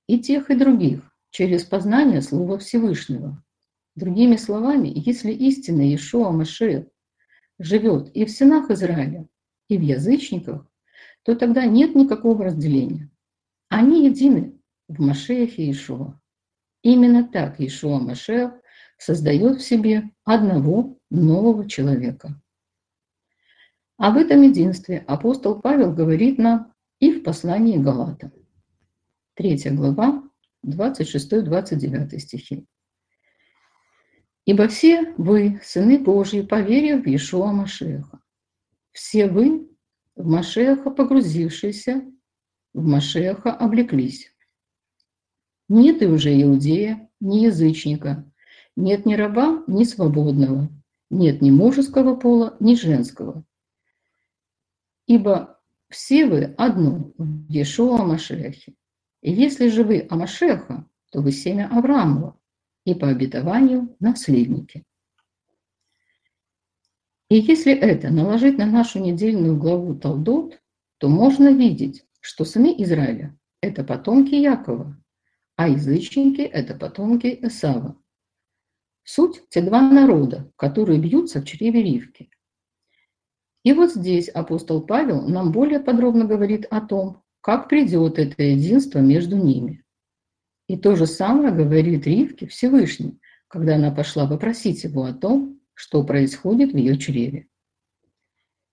и 0.08 0.18
тех, 0.18 0.50
и 0.50 0.56
других, 0.56 1.08
через 1.30 1.62
познание 1.62 2.20
Слова 2.20 2.58
Всевышнего. 2.58 3.40
Другими 3.94 4.34
словами, 4.34 4.92
если 4.92 5.30
истинно 5.30 5.82
Иешуа 5.82 6.32
Машех 6.32 6.86
живет 7.60 8.10
и 8.12 8.24
в 8.24 8.30
сынах 8.32 8.72
Израиля, 8.72 9.28
и 9.68 9.78
в 9.78 9.82
язычниках, 9.82 10.66
то 11.22 11.36
тогда 11.36 11.64
нет 11.64 11.94
никакого 11.94 12.46
разделения. 12.46 13.08
Они 13.68 14.08
едины 14.08 14.58
в 14.88 15.00
Машеях 15.00 15.60
и 15.60 15.66
Иешуа. 15.66 16.20
Именно 16.82 17.28
так 17.28 17.60
Иешуа 17.60 18.00
Машех 18.00 18.50
создает 18.98 19.60
в 19.60 19.64
себе 19.64 20.10
одного 20.24 20.98
нового 21.08 21.68
человека. 21.68 22.34
Об 23.98 24.16
этом 24.16 24.42
единстве 24.42 25.04
апостол 25.08 25.60
Павел 25.60 25.92
говорит 25.92 26.38
нам 26.38 26.72
и 27.00 27.10
в 27.10 27.24
послании 27.24 27.78
Галатам. 27.78 28.32
3 29.34 29.70
глава, 29.72 30.22
26-29 30.64 32.18
стихи. 32.18 32.64
«Ибо 34.44 34.68
все 34.68 35.14
вы, 35.18 35.60
сыны 35.64 35.98
Божьи, 35.98 36.42
поверив 36.42 37.04
в 37.04 37.08
Иешуа 37.08 37.50
Машеха, 37.52 38.20
все 38.92 39.28
вы, 39.28 39.68
в 40.14 40.26
Машеха 40.26 40.90
погрузившиеся, 40.90 42.04
в 42.72 42.86
Машеха 42.86 43.52
облеклись. 43.52 44.32
Нет 45.68 46.02
и 46.02 46.06
уже 46.06 46.40
иудея, 46.40 47.10
ни 47.18 47.38
язычника, 47.38 48.24
нет 48.76 49.06
ни 49.06 49.14
раба, 49.14 49.64
ни 49.66 49.82
свободного, 49.82 50.68
нет 51.10 51.42
ни 51.42 51.50
мужеского 51.50 52.14
пола, 52.14 52.56
ни 52.60 52.76
женского. 52.76 53.44
Ибо 55.08 55.58
все 55.88 56.26
вы 56.26 56.54
одно 56.58 57.12
в 57.16 57.50
Иешуа 57.50 58.04
Машехе. 58.04 58.74
И 59.22 59.32
если 59.32 59.68
же 59.68 59.82
вы 59.82 60.06
Амашеха, 60.10 60.86
то 61.10 61.22
вы 61.22 61.32
семя 61.32 61.66
Авраамова 61.72 62.38
и 62.84 62.94
по 62.94 63.08
обетованию 63.08 63.96
наследники. 64.00 64.84
И 67.30 67.36
если 67.36 67.72
это 67.72 68.10
наложить 68.10 68.58
на 68.58 68.66
нашу 68.66 69.00
недельную 69.00 69.56
главу 69.56 69.94
Талдот, 69.94 70.60
то 70.98 71.08
можно 71.08 71.52
видеть, 71.52 72.04
что 72.20 72.44
сыны 72.44 72.74
Израиля– 72.78 73.34
это 73.62 73.84
потомки 73.84 74.34
Якова, 74.34 74.94
а 75.56 75.68
язычники– 75.68 76.40
это 76.42 76.74
потомки 76.74 77.38
Эсава. 77.40 77.96
Суть– 79.04 79.42
те 79.48 79.62
два 79.62 79.80
народа, 79.80 80.52
которые 80.56 81.00
бьются 81.00 81.40
в 81.40 81.46
чреве 81.46 81.82
Ривки. 81.82 82.30
И 83.64 83.72
вот 83.72 83.92
здесь 83.92 84.28
апостол 84.28 84.80
Павел 84.80 85.22
нам 85.22 85.52
более 85.52 85.80
подробно 85.80 86.24
говорит 86.24 86.66
о 86.70 86.80
том, 86.80 87.22
как 87.40 87.68
придет 87.68 88.18
это 88.18 88.42
единство 88.42 88.98
между 88.98 89.36
ними. 89.36 89.84
И 90.68 90.76
то 90.76 90.96
же 90.96 91.06
самое 91.06 91.50
говорит 91.50 92.06
Ривке 92.06 92.46
Всевышний, 92.46 93.20
когда 93.48 93.76
она 93.76 93.90
пошла 93.90 94.26
попросить 94.26 94.84
его 94.84 95.04
о 95.04 95.14
том, 95.14 95.60
что 95.74 96.04
происходит 96.04 96.72
в 96.72 96.76
ее 96.76 96.98
чреве. 96.98 97.48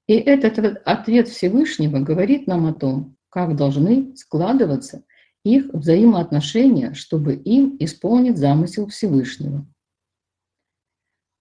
И 0.08 0.14
этот 0.14 0.82
ответ 0.86 1.28
Всевышнего 1.28 2.00
говорит 2.00 2.48
нам 2.48 2.68
о 2.68 2.74
том, 2.74 3.16
как 3.30 3.56
должны 3.56 4.16
складываться 4.16 5.04
их 5.44 5.68
взаимоотношения, 5.74 6.94
чтобы 6.94 7.36
им 7.36 7.76
исполнить 7.80 8.38
замысел 8.38 8.88
Всевышнего. 8.88 9.66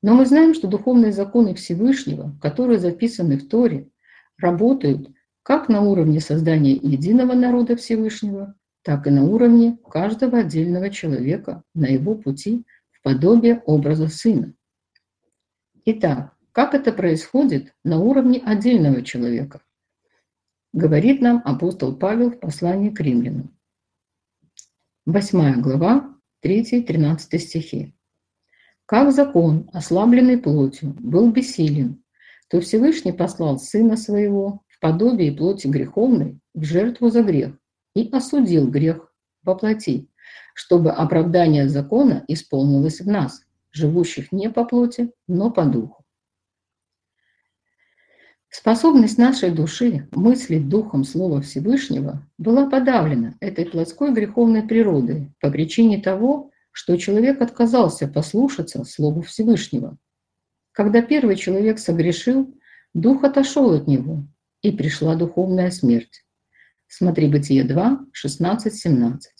Но 0.04 0.12
мы 0.12 0.26
знаем, 0.26 0.52
что 0.52 0.68
духовные 0.68 1.12
законы 1.12 1.54
Всевышнего, 1.54 2.38
которые 2.42 2.78
записаны 2.78 3.38
в 3.38 3.48
Торе, 3.48 3.88
работают 4.36 5.08
как 5.42 5.70
на 5.70 5.80
уровне 5.80 6.20
создания 6.20 6.74
единого 6.74 7.32
народа 7.32 7.74
Всевышнего, 7.74 8.54
так 8.82 9.06
и 9.06 9.10
на 9.10 9.24
уровне 9.24 9.78
каждого 9.90 10.40
отдельного 10.40 10.90
человека 10.90 11.62
на 11.72 11.86
его 11.86 12.16
пути 12.16 12.66
в 12.90 13.00
подобие 13.00 13.62
образа 13.64 14.08
Сына. 14.08 14.52
Итак, 15.86 16.36
как 16.52 16.74
это 16.74 16.92
происходит 16.92 17.72
на 17.82 17.98
уровне 17.98 18.42
отдельного 18.44 19.00
человека? 19.00 19.62
Говорит 20.74 21.22
нам 21.22 21.40
апостол 21.46 21.96
Павел 21.96 22.30
в 22.30 22.40
послании 22.40 22.90
к 22.90 23.00
римлянам. 23.00 23.56
8 25.06 25.62
глава, 25.62 26.14
3-13 26.44 27.38
стихи. 27.38 27.94
«Как 28.86 29.12
закон, 29.12 29.68
ослабленный 29.72 30.38
плотью, 30.38 30.94
был 30.98 31.30
бессилен, 31.30 32.02
то 32.48 32.60
Всевышний 32.60 33.12
послал 33.12 33.58
Сына 33.58 33.96
Своего 33.96 34.62
в 34.68 34.78
подобие 34.80 35.32
плоти 35.32 35.66
греховной 35.66 36.38
в 36.54 36.64
жертву 36.64 37.08
за 37.08 37.22
грех 37.22 37.56
и 37.94 38.10
осудил 38.10 38.70
грех 38.70 39.12
во 39.42 39.54
плоти, 39.54 40.08
чтобы 40.54 40.90
оправдание 40.90 41.68
закона 41.68 42.24
исполнилось 42.28 43.00
в 43.00 43.06
нас, 43.06 43.42
живущих 43.72 44.32
не 44.32 44.50
по 44.50 44.64
плоти, 44.64 45.12
но 45.26 45.50
по 45.50 45.64
духу. 45.64 46.04
Способность 48.56 49.18
нашей 49.18 49.50
души 49.50 50.06
мыслить 50.12 50.68
духом 50.68 51.02
Слова 51.02 51.40
Всевышнего 51.40 52.22
была 52.38 52.70
подавлена 52.70 53.34
этой 53.40 53.66
плотской 53.66 54.12
греховной 54.12 54.62
природой 54.62 55.32
по 55.40 55.50
причине 55.50 56.00
того, 56.00 56.52
что 56.74 56.96
человек 56.96 57.40
отказался 57.40 58.08
послушаться 58.08 58.82
Слову 58.82 59.22
Всевышнего. 59.22 59.96
Когда 60.72 61.02
первый 61.02 61.36
человек 61.36 61.78
согрешил, 61.78 62.52
дух 62.94 63.22
отошел 63.22 63.72
от 63.72 63.86
него, 63.86 64.26
и 64.60 64.72
пришла 64.72 65.14
духовная 65.14 65.70
смерть. 65.70 66.24
Смотри 66.88 67.28
Бытие 67.28 67.62
2, 67.62 68.06
16, 68.10 68.74
17. 68.74 69.32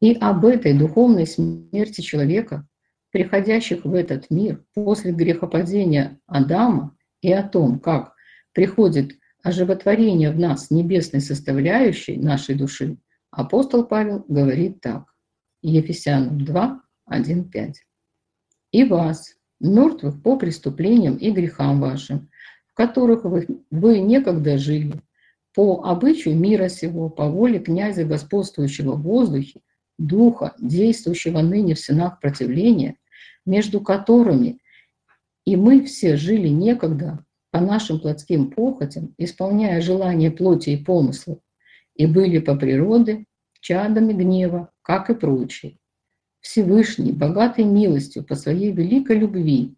И 0.00 0.14
об 0.14 0.46
этой 0.46 0.72
духовной 0.72 1.26
смерти 1.26 2.00
человека, 2.00 2.66
приходящих 3.10 3.84
в 3.84 3.92
этот 3.92 4.30
мир 4.30 4.64
после 4.72 5.12
грехопадения 5.12 6.18
Адама, 6.26 6.96
и 7.20 7.30
о 7.30 7.42
том, 7.42 7.78
как 7.78 8.14
приходит 8.52 9.18
оживотворение 9.42 10.30
в 10.30 10.38
нас 10.38 10.70
небесной 10.70 11.20
составляющей 11.20 12.16
нашей 12.16 12.54
души, 12.54 12.96
апостол 13.30 13.84
Павел 13.84 14.24
говорит 14.28 14.80
так. 14.80 15.15
Ефесянам 15.62 16.44
2, 16.44 16.80
1, 17.06 17.44
5. 17.50 17.76
«И 18.72 18.84
вас, 18.84 19.36
мертвых 19.60 20.22
по 20.22 20.36
преступлениям 20.36 21.16
и 21.16 21.30
грехам 21.30 21.80
вашим, 21.80 22.28
в 22.66 22.74
которых 22.74 23.24
вы, 23.24 23.46
вы 23.70 24.00
некогда 24.00 24.58
жили, 24.58 25.00
по 25.54 25.84
обычаю 25.84 26.36
мира 26.36 26.68
сего, 26.68 27.08
по 27.08 27.28
воле 27.28 27.58
князя, 27.58 28.04
господствующего 28.04 28.92
в 28.92 29.02
воздухе, 29.02 29.60
духа, 29.98 30.54
действующего 30.58 31.40
ныне 31.40 31.74
в 31.74 31.80
сынах 31.80 32.20
противления, 32.20 32.96
между 33.46 33.80
которыми 33.80 34.58
и 35.46 35.56
мы 35.56 35.84
все 35.84 36.16
жили 36.16 36.48
некогда 36.48 37.24
по 37.52 37.60
нашим 37.60 38.00
плотским 38.00 38.50
похотям, 38.50 39.14
исполняя 39.16 39.80
желания 39.80 40.30
плоти 40.30 40.70
и 40.70 40.84
помыслов, 40.84 41.38
и 41.94 42.04
были 42.06 42.40
по 42.40 42.56
природе 42.56 43.24
чадами 43.60 44.12
гнева, 44.12 44.70
как 44.86 45.10
и 45.10 45.14
прочие. 45.14 45.80
Всевышний, 46.38 47.10
богатый 47.10 47.64
милостью 47.64 48.24
по 48.24 48.36
своей 48.36 48.70
великой 48.70 49.18
любви, 49.18 49.74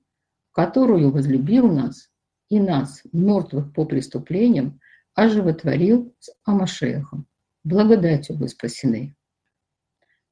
которую 0.52 1.10
возлюбил 1.10 1.72
нас 1.72 2.10
и 2.50 2.60
нас, 2.60 3.00
мертвых 3.12 3.72
по 3.72 3.86
преступлениям, 3.86 4.78
оживотворил 5.14 6.14
с 6.18 6.30
Амашехом. 6.44 7.26
Благодатью 7.64 8.36
вы 8.36 8.48
спасены. 8.48 9.16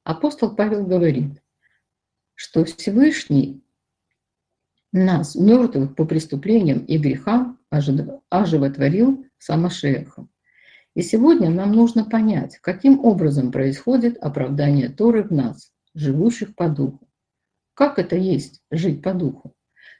Апостол 0.03 0.55
Павел 0.55 0.85
говорит, 0.85 1.41
что 2.35 2.63
Всевышний 2.63 3.63
нас, 4.91 5.33
мертвых 5.33 5.95
по 5.95 6.05
преступлениям 6.05 6.85
и 6.85 6.99
грехам, 6.99 7.59
оживотворил 7.71 9.25
Самошехом. 9.39 10.29
И 10.97 11.03
сегодня 11.03 11.51
нам 11.51 11.73
нужно 11.73 12.05
понять, 12.05 12.57
каким 12.57 13.05
образом 13.05 13.51
происходит 13.51 14.17
оправдание 14.17 14.89
Торы 14.89 15.21
в 15.21 15.31
нас, 15.31 15.71
живущих 15.93 16.55
по 16.55 16.69
духу. 16.69 17.07
Как 17.75 17.99
это 17.99 18.15
есть 18.15 18.63
жить 18.71 19.03
по 19.03 19.13
духу, 19.13 19.53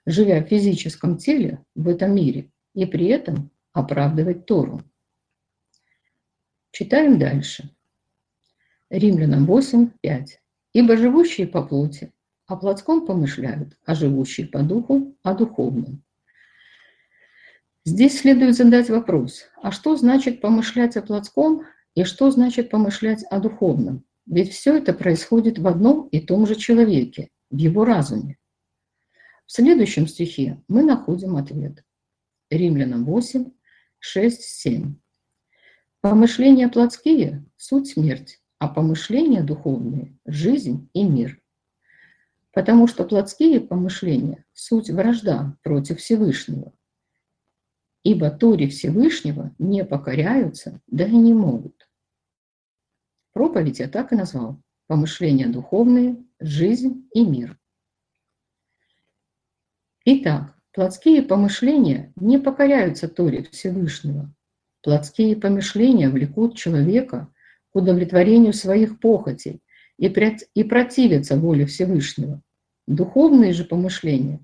живя 0.08 0.44
в 0.44 0.48
физическом 0.48 1.18
теле 1.18 1.64
в 1.76 1.88
этом 1.88 2.16
мире 2.16 2.50
и 2.74 2.88
при 2.88 3.06
этом 3.10 3.52
оправдывать 3.74 4.48
Тору. 4.48 4.82
Читаем 6.72 7.20
дальше. 7.20 7.70
Римлянам 8.90 9.46
8, 9.46 9.92
5. 10.02 10.42
«Ибо 10.74 10.98
живущие 10.98 11.46
по 11.46 11.62
плоти 11.62 12.12
о 12.48 12.56
плотском 12.56 13.06
помышляют, 13.06 13.78
а 13.86 13.94
живущие 13.94 14.48
по 14.48 14.64
духу– 14.64 15.16
о 15.22 15.36
духовном. 15.36 16.02
Здесь 17.88 18.20
следует 18.20 18.58
задать 18.58 18.90
вопрос, 18.90 19.46
а 19.62 19.72
что 19.72 19.96
значит 19.96 20.42
помышлять 20.42 20.98
о 20.98 21.02
плотском 21.02 21.64
и 21.96 22.04
что 22.04 22.32
значит 22.32 22.70
помышлять 22.70 23.24
о 23.30 23.40
духовном? 23.40 24.04
Ведь 24.26 24.52
все 24.52 24.76
это 24.76 24.92
происходит 24.92 25.58
в 25.58 25.66
одном 25.66 26.10
и 26.10 26.20
том 26.20 26.46
же 26.46 26.56
человеке, 26.56 27.30
в 27.50 27.56
его 27.56 27.86
разуме. 27.86 28.40
В 29.46 29.54
следующем 29.54 30.06
стихе 30.06 30.62
мы 30.68 30.84
находим 30.84 31.38
ответ. 31.38 31.86
Римлянам 32.50 33.06
8, 33.06 33.52
6, 34.00 34.42
7. 34.42 34.96
Помышления 36.02 36.68
плотские– 36.68 37.46
суть 37.56 37.88
смерть, 37.88 38.42
а 38.60 38.68
помышления 38.68 39.44
духовные– 39.44 40.14
жизнь 40.26 40.90
и 40.92 41.06
мир– 41.06 41.42
Потому 42.58 42.88
что 42.88 43.04
плотские 43.04 43.62
помышления– 43.62 44.44
суть 44.54 44.90
вражда 44.90 45.56
против 45.62 46.00
Всевышнего. 46.00 46.74
Ибо 48.10 48.30
Торе 48.30 48.70
Всевышнего 48.70 49.54
не 49.60 49.84
покоряются, 49.84 50.80
да 50.88 51.06
и 51.06 51.12
не 51.12 51.34
могут. 51.34 51.90
Проповедь 53.34 53.80
я 53.80 53.90
так 53.90 54.14
и 54.14 54.16
назвал. 54.16 54.62
Помышления 54.88 55.50
духовные, 55.50 56.16
жизнь 56.40 57.10
и 57.12 57.26
мир. 57.26 57.60
Итак, 60.06 60.56
плотские 60.72 61.22
помышления 61.22 62.14
не 62.16 62.40
покоряются 62.40 63.10
Торе 63.10 63.44
Всевышнего. 63.44 64.34
Плотские 64.84 65.36
помышления 65.36 66.10
влекут 66.10 66.56
человека 66.56 67.28
к 67.74 67.76
удовлетворению 67.76 68.54
своих 68.54 69.02
похотей 69.02 69.62
и 69.98 70.08
противятся 70.64 71.38
воле 71.38 71.66
Всевышнего. 71.66 72.42
Духовные 72.88 73.52
же 73.52 73.66
помышления 73.66 74.40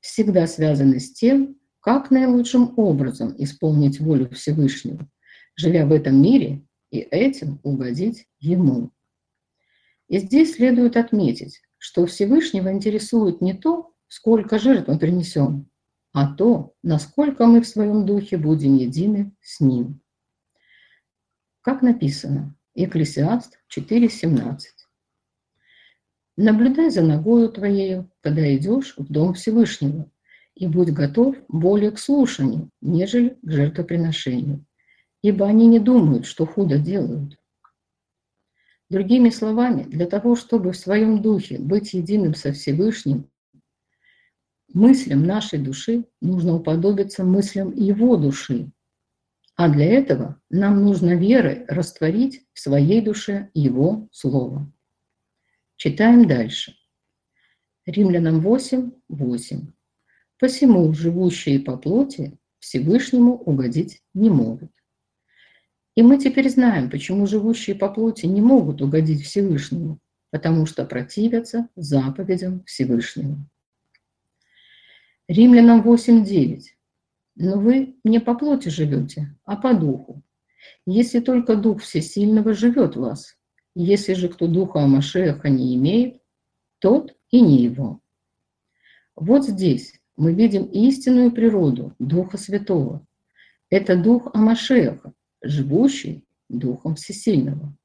всегда 0.00 0.48
связаны 0.48 0.98
с 0.98 1.12
тем, 1.12 1.56
как 1.86 2.10
наилучшим 2.10 2.76
образом 2.76 3.32
исполнить 3.38 4.00
волю 4.00 4.28
Всевышнего, 4.30 5.08
живя 5.54 5.86
в 5.86 5.92
этом 5.92 6.20
мире 6.20 6.66
и 6.90 6.98
этим 6.98 7.60
угодить 7.62 8.26
Ему. 8.40 8.90
И 10.08 10.18
здесь 10.18 10.56
следует 10.56 10.96
отметить, 10.96 11.62
что 11.78 12.06
Всевышнего 12.06 12.72
интересует 12.72 13.40
не 13.40 13.54
то, 13.54 13.92
сколько 14.08 14.58
жертв 14.58 14.88
мы 14.88 14.98
принесем, 14.98 15.70
а 16.12 16.26
то, 16.26 16.74
насколько 16.82 17.46
мы 17.46 17.60
в 17.60 17.68
своем 17.68 18.04
духе 18.04 18.36
будем 18.36 18.74
едины 18.74 19.30
с 19.40 19.60
Ним. 19.60 20.00
Как 21.60 21.82
написано, 21.82 22.56
Екклесиаст 22.74 23.60
4.17. 23.72 24.58
«Наблюдай 26.36 26.90
за 26.90 27.02
ногою 27.02 27.48
твоею, 27.48 28.10
когда 28.22 28.56
идешь 28.56 28.94
в 28.96 29.06
дом 29.08 29.34
Всевышнего, 29.34 30.10
и 30.56 30.66
будь 30.66 30.90
готов 30.90 31.36
более 31.48 31.92
к 31.92 31.98
слушанию, 31.98 32.70
нежели 32.80 33.38
к 33.42 33.50
жертвоприношению, 33.50 34.64
ибо 35.22 35.46
они 35.46 35.68
не 35.68 35.78
думают, 35.78 36.26
что 36.26 36.44
худо 36.46 36.78
делают, 36.78 37.38
Другими 38.88 39.30
словами, 39.30 39.82
для 39.82 40.06
того, 40.06 40.36
чтобы 40.36 40.70
в 40.70 40.76
своем 40.76 41.20
духе 41.20 41.58
быть 41.58 41.92
единым 41.92 42.34
со 42.34 42.52
Всевышним, 42.52 43.28
мыслям 44.72 45.24
нашей 45.24 45.58
души 45.58 46.04
нужно 46.20 46.54
уподобиться 46.54 47.24
мыслям 47.24 47.74
его 47.74 48.16
души. 48.16 48.70
А 49.56 49.68
для 49.68 49.86
этого 49.86 50.40
нам 50.50 50.84
нужно 50.84 51.16
верой 51.16 51.64
растворить 51.66 52.46
в 52.52 52.60
своей 52.60 53.00
душе 53.00 53.50
его 53.54 54.08
слово. 54.12 54.70
Читаем 55.76 56.28
дальше. 56.28 56.76
Римлянам 57.86 58.40
8, 58.40 58.92
8. 59.08 59.72
«Посему 60.38 60.92
живущие 60.92 61.60
по 61.60 61.76
плоти 61.76 62.38
Всевышнему 62.58 63.36
угодить 63.36 64.02
не 64.14 64.30
могут». 64.30 64.70
И 65.96 66.02
мы 66.02 66.18
теперь 66.18 66.50
знаем, 66.50 66.90
почему 66.90 67.26
живущие 67.26 67.74
по 67.74 67.88
плоти 67.88 68.26
не 68.26 68.42
могут 68.42 68.82
угодить 68.82 69.24
Всевышнему, 69.24 69.98
потому 70.30 70.66
что 70.66 70.84
противятся 70.84 71.68
заповедям 71.74 72.62
Всевышнего. 72.66 73.38
Римлянам 75.26 75.80
8.9. 75.80 76.60
Но 77.36 77.58
вы 77.58 77.96
не 78.04 78.20
по 78.20 78.34
плоти 78.34 78.68
живете, 78.68 79.34
а 79.44 79.56
по 79.56 79.74
духу. 79.74 80.22
Если 80.84 81.20
только 81.20 81.56
Дух 81.56 81.82
Всесильного 81.82 82.54
живет 82.54 82.96
в 82.96 83.00
вас, 83.00 83.36
если 83.74 84.14
же 84.14 84.28
кто 84.28 84.46
Духа 84.46 84.82
Амашеха 84.82 85.48
не 85.48 85.74
имеет, 85.76 86.20
тот 86.78 87.16
и 87.30 87.40
не 87.40 87.62
его. 87.62 88.00
Вот 89.14 89.44
здесь 89.44 89.95
мы 90.16 90.34
видим 90.34 90.64
истинную 90.64 91.30
природу 91.30 91.94
Духа 91.98 92.38
Святого. 92.38 93.06
Это 93.68 93.96
Дух 93.96 94.30
Амашеха, 94.34 95.12
живущий 95.42 96.26
Духом 96.48 96.94
Всесильного. 96.94 97.76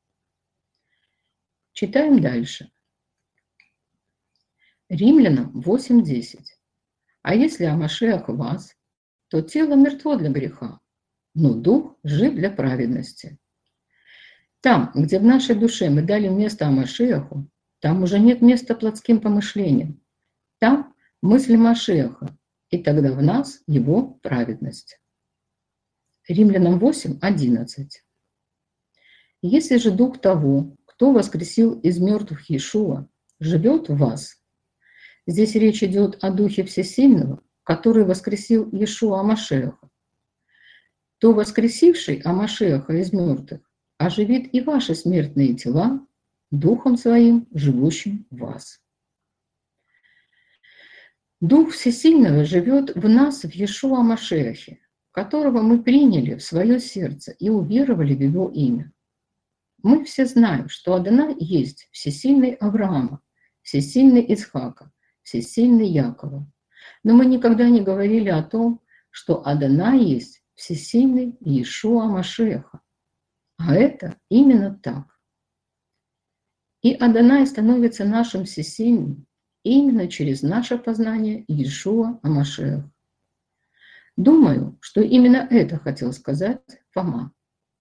Читаем 1.74 2.22
дальше. 2.22 2.72
Римлянам 4.90 5.58
8.10. 5.60 6.40
А 7.22 7.36
если 7.36 7.66
Амашех 7.66 8.28
вас, 8.28 8.76
то 9.30 9.42
тело 9.42 9.76
мертво 9.76 10.18
для 10.18 10.30
греха, 10.30 10.80
но 11.34 11.54
дух 11.54 11.96
жив 12.04 12.36
для 12.36 12.52
праведности. 12.52 13.38
Там, 14.60 14.92
где 14.94 15.20
в 15.20 15.24
нашей 15.24 15.56
душе 15.56 15.90
мы 15.90 16.02
дали 16.02 16.28
место 16.28 16.68
Амашеху, 16.68 17.48
там 17.80 18.04
уже 18.04 18.20
нет 18.20 18.42
места 18.42 18.76
плотским 18.76 19.22
помышлениям. 19.22 20.02
Там 20.60 20.91
мысль 21.22 21.56
Машеха, 21.56 22.38
и 22.70 22.82
тогда 22.82 23.12
в 23.12 23.22
нас 23.22 23.62
его 23.68 24.20
праведность. 24.22 25.00
Римлянам 26.28 26.80
8, 26.80 27.20
11. 27.22 28.04
Если 29.42 29.78
же 29.78 29.92
дух 29.92 30.20
того, 30.20 30.76
кто 30.86 31.12
воскресил 31.12 31.80
из 31.80 32.00
мертвых 32.00 32.50
Иешуа, 32.50 33.08
живет 33.40 33.90
в 33.90 33.98
вас, 33.98 34.42
здесь 35.26 35.56
речь 35.56 35.84
идет 35.84 36.24
о 36.24 36.32
духе 36.32 36.64
Всесильного, 36.64 37.42
который 37.64 38.06
воскресил 38.06 38.70
Иешуа 38.72 39.20
Амашеха, 39.20 39.90
то 41.18 41.34
воскресивший 41.34 42.22
Амашеха 42.24 42.94
из 42.94 43.12
мертвых 43.14 43.62
оживит 43.98 44.54
и 44.54 44.62
ваши 44.62 44.96
смертные 44.96 45.56
тела 45.56 46.06
духом 46.52 46.98
своим, 46.98 47.48
живущим 47.54 48.26
в 48.30 48.38
вас. 48.38 48.82
Дух 51.42 51.72
Всесильного 51.72 52.46
живет 52.46 52.96
в 52.96 53.10
нас 53.10 53.42
в 53.42 53.50
Иешуа 53.50 54.04
Машехе, 54.04 54.78
которого 55.10 55.64
мы 55.64 55.82
приняли 55.82 56.36
в 56.36 56.44
свое 56.44 56.80
сердце 56.80 57.32
и 57.32 57.50
уверовали 57.50 58.14
в 58.14 58.22
его 58.22 58.48
имя. 58.50 58.94
Мы 59.82 60.06
все 60.06 60.28
знаем, 60.28 60.70
что 60.70 60.94
Адана 60.94 61.36
есть 61.40 61.90
всесильный 61.92 62.52
Авраама, 62.52 63.22
всесильный 63.64 64.24
Исхака, 64.32 64.92
всесильный 65.24 65.88
Якова. 65.88 66.46
Но 67.04 67.16
мы 67.16 67.26
никогда 67.26 67.68
не 67.70 67.82
говорили 67.82 68.30
о 68.30 68.44
том, 68.44 68.80
что 69.10 69.44
Адана 69.44 69.98
есть 69.98 70.44
всесильный 70.54 71.36
Иешуа 71.40 72.06
Машеха. 72.06 72.82
А 73.58 73.74
это 73.74 74.16
именно 74.30 74.80
так. 74.84 75.20
И 76.84 76.94
Адонай 76.94 77.48
становится 77.48 78.06
нашим 78.06 78.46
всесильным 78.46 79.26
именно 79.64 80.08
через 80.08 80.42
наше 80.42 80.78
познание 80.78 81.46
Иешуа 81.48 82.20
Амашеха. 82.24 82.90
Думаю, 84.18 84.78
что 84.82 85.02
именно 85.02 85.48
это 85.50 85.78
хотел 85.78 86.14
сказать 86.14 86.62
Фома. 86.92 87.34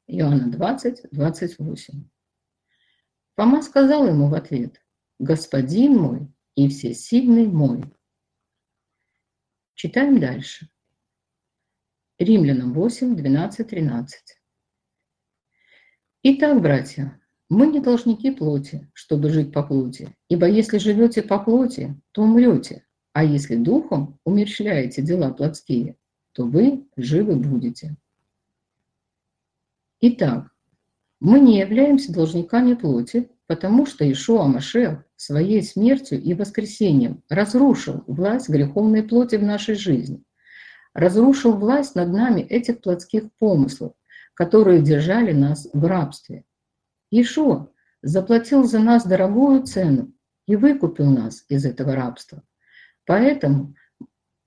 Иоанна 0.07 0.51
20, 0.51 1.07
28. 1.11 2.09
Фома 3.37 3.63
сказал 3.63 4.09
ему 4.09 4.29
в 4.29 4.35
ответ, 4.35 4.83
«Господин 5.19 5.97
мой 5.97 6.29
и 6.57 6.69
всесильный 6.69 7.47
мой». 7.47 7.85
Читаем 9.75 10.19
дальше. 10.19 10.69
Римлянам 12.19 12.75
8, 12.75 13.17
12, 13.17 13.69
13. 13.69 14.41
Итак, 16.23 16.61
братья, 16.61 17.20
мы 17.51 17.67
не 17.67 17.81
должники 17.81 18.31
плоти, 18.31 18.89
чтобы 18.95 19.29
жить 19.29 19.53
по 19.53 19.65
плоти, 19.65 20.15
ибо 20.29 20.49
если 20.49 20.79
живете 20.79 21.21
по 21.21 21.39
плоти, 21.41 22.01
то 22.13 22.23
умрете, 22.23 22.85
а 23.13 23.25
если 23.25 23.57
духом 23.57 24.19
умерщвляете 24.25 25.03
дела 25.03 25.33
плотские, 25.33 25.97
то 26.33 26.45
вы 26.45 26.87
живы 26.97 27.35
будете. 27.35 27.97
Итак, 30.01 30.53
мы 31.19 31.41
не 31.41 31.59
являемся 31.59 32.13
должниками 32.13 32.75
плоти, 32.75 33.29
потому 33.49 33.85
что 33.85 34.11
Ишуа 34.11 34.45
Машех 34.45 35.05
своей 35.17 35.63
смертью 35.65 36.23
и 36.23 36.35
воскресением 36.35 37.25
разрушил 37.29 38.05
власть 38.07 38.49
греховной 38.49 39.03
плоти 39.03 39.35
в 39.35 39.43
нашей 39.43 39.75
жизни, 39.75 40.23
разрушил 40.95 41.55
власть 41.55 41.97
над 41.97 42.11
нами 42.11 42.43
этих 42.43 42.81
плотских 42.81 43.25
помыслов, 43.41 43.93
которые 44.35 44.81
держали 44.83 45.33
нас 45.33 45.69
в 45.73 45.85
рабстве. 45.85 46.45
Ишуа 47.11 47.69
заплатил 48.03 48.65
за 48.65 48.79
нас 48.79 49.07
дорогую 49.07 49.65
цену 49.65 50.13
и 50.47 50.57
выкупил 50.57 51.11
нас 51.11 51.45
из 51.49 51.65
этого 51.65 51.95
рабства. 51.95 52.43
Поэтому 53.05 53.75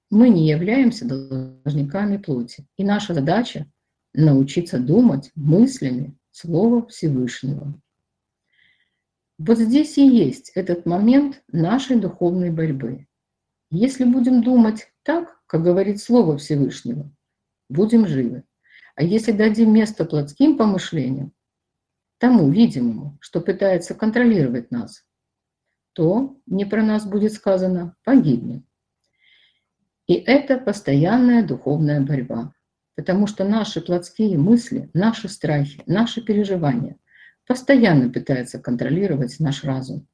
мы 0.10 0.30
не 0.30 0.47
являемся 0.47 1.06
должниками 1.06 2.17
плоти. 2.17 2.65
И 2.78 2.84
наша 2.84 3.13
задача– 3.13 3.67
научиться 4.13 4.80
думать 4.80 5.32
мыслями 5.36 6.17
Слова 6.32 6.86
Всевышнего. 6.88 7.73
Вот 9.38 9.58
здесь 9.58 9.97
и 9.97 10.08
есть 10.08 10.52
этот 10.56 10.86
момент 10.86 11.43
нашей 11.52 11.99
духовной 11.99 12.52
борьбы. 12.52 13.08
Если 13.71 14.04
будем 14.04 14.43
думать 14.43 14.91
так, 15.02 15.41
как 15.47 15.63
говорит 15.63 15.99
Слово 15.99 16.38
Всевышнего, 16.38 17.12
будем 17.69 18.08
живы. 18.08 18.43
А 18.95 19.04
если 19.04 19.32
дадим 19.32 19.73
место 19.73 20.06
плотским 20.06 20.58
помышлениям, 20.58 21.34
тому 22.23 22.49
видимому, 22.49 23.17
что 23.19 23.41
пытается 23.41 23.95
контролировать 23.95 24.71
нас, 24.71 25.03
то 25.91 26.38
не 26.45 26.63
про 26.63 26.81
нас 26.81 27.05
будет 27.05 27.33
сказано 27.33 27.97
«погибнем». 28.05 28.65
И 30.07 30.13
это 30.13 30.57
постоянная 30.57 31.45
духовная 31.45 31.99
борьба, 31.99 32.53
потому 32.95 33.27
что 33.27 33.43
наши 33.43 33.81
плотские 33.81 34.38
мысли, 34.38 34.89
наши 34.93 35.27
страхи, 35.27 35.83
наши 35.86 36.21
переживания 36.21 36.95
постоянно 37.45 38.09
пытаются 38.09 38.57
контролировать 38.57 39.41
наш 39.41 39.65
разум. 39.65 40.07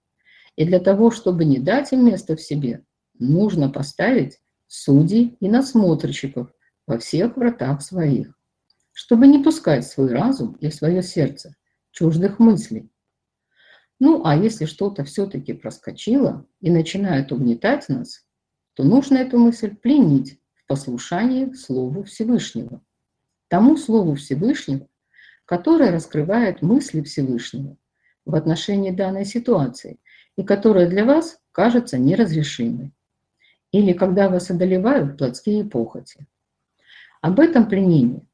И 0.56 0.66
для 0.66 0.80
того, 0.80 1.12
чтобы 1.12 1.46
не 1.46 1.60
дать 1.60 1.94
им 1.94 2.08
место 2.08 2.36
в 2.36 2.42
себе, 2.42 2.84
нужно 3.20 3.70
поставить 3.70 4.40
судей 4.66 5.38
и 5.40 5.48
надсмотрщиков 5.48 6.52
во 6.88 6.98
всех 6.98 7.38
вратах 7.38 7.84
своих, 7.84 8.36
чтобы 8.94 9.28
не 9.28 9.44
пускать 9.44 9.86
свой 9.86 10.12
разум 10.12 10.54
и 10.54 10.72
свое 10.72 11.04
сердце 11.04 11.54
чуждых 12.00 12.40
мыслей. 12.40 12.90
Ну, 14.00 14.26
а 14.26 14.34
если 14.34 14.64
что-то 14.64 15.04
все-таки 15.04 15.52
проскочило 15.52 16.46
и 16.62 16.72
начинает 16.72 17.34
угнетать 17.34 17.90
нас, 17.90 18.26
то 18.74 18.84
нужно 18.86 19.18
эту 19.18 19.38
мысль 19.38 19.76
пленить 19.76 20.40
в 20.56 20.66
послушании 20.66 21.52
Слову 21.52 22.04
Всевышнего. 22.04 22.82
Тому 23.50 23.76
Слову 23.76 24.16
Всевышнего, 24.16 24.88
которое 25.44 25.92
раскрывает 25.92 26.62
мысли 26.62 27.02
Всевышнего, 27.02 27.76
в 28.24 28.34
отношении 28.34 28.92
данной 28.92 29.26
ситуации 29.26 30.00
и 30.38 30.44
которая 30.44 30.88
для 30.88 31.04
вас 31.04 31.42
кажется 31.52 31.98
неразрешимой. 31.98 32.94
Или 33.74 33.92
когда 33.92 34.30
вас 34.30 34.50
одолевают 34.50 35.18
плотские 35.18 35.66
похоти. 35.66 36.26
Об 37.20 37.42
этом 37.42 37.68
пленении 37.68 38.26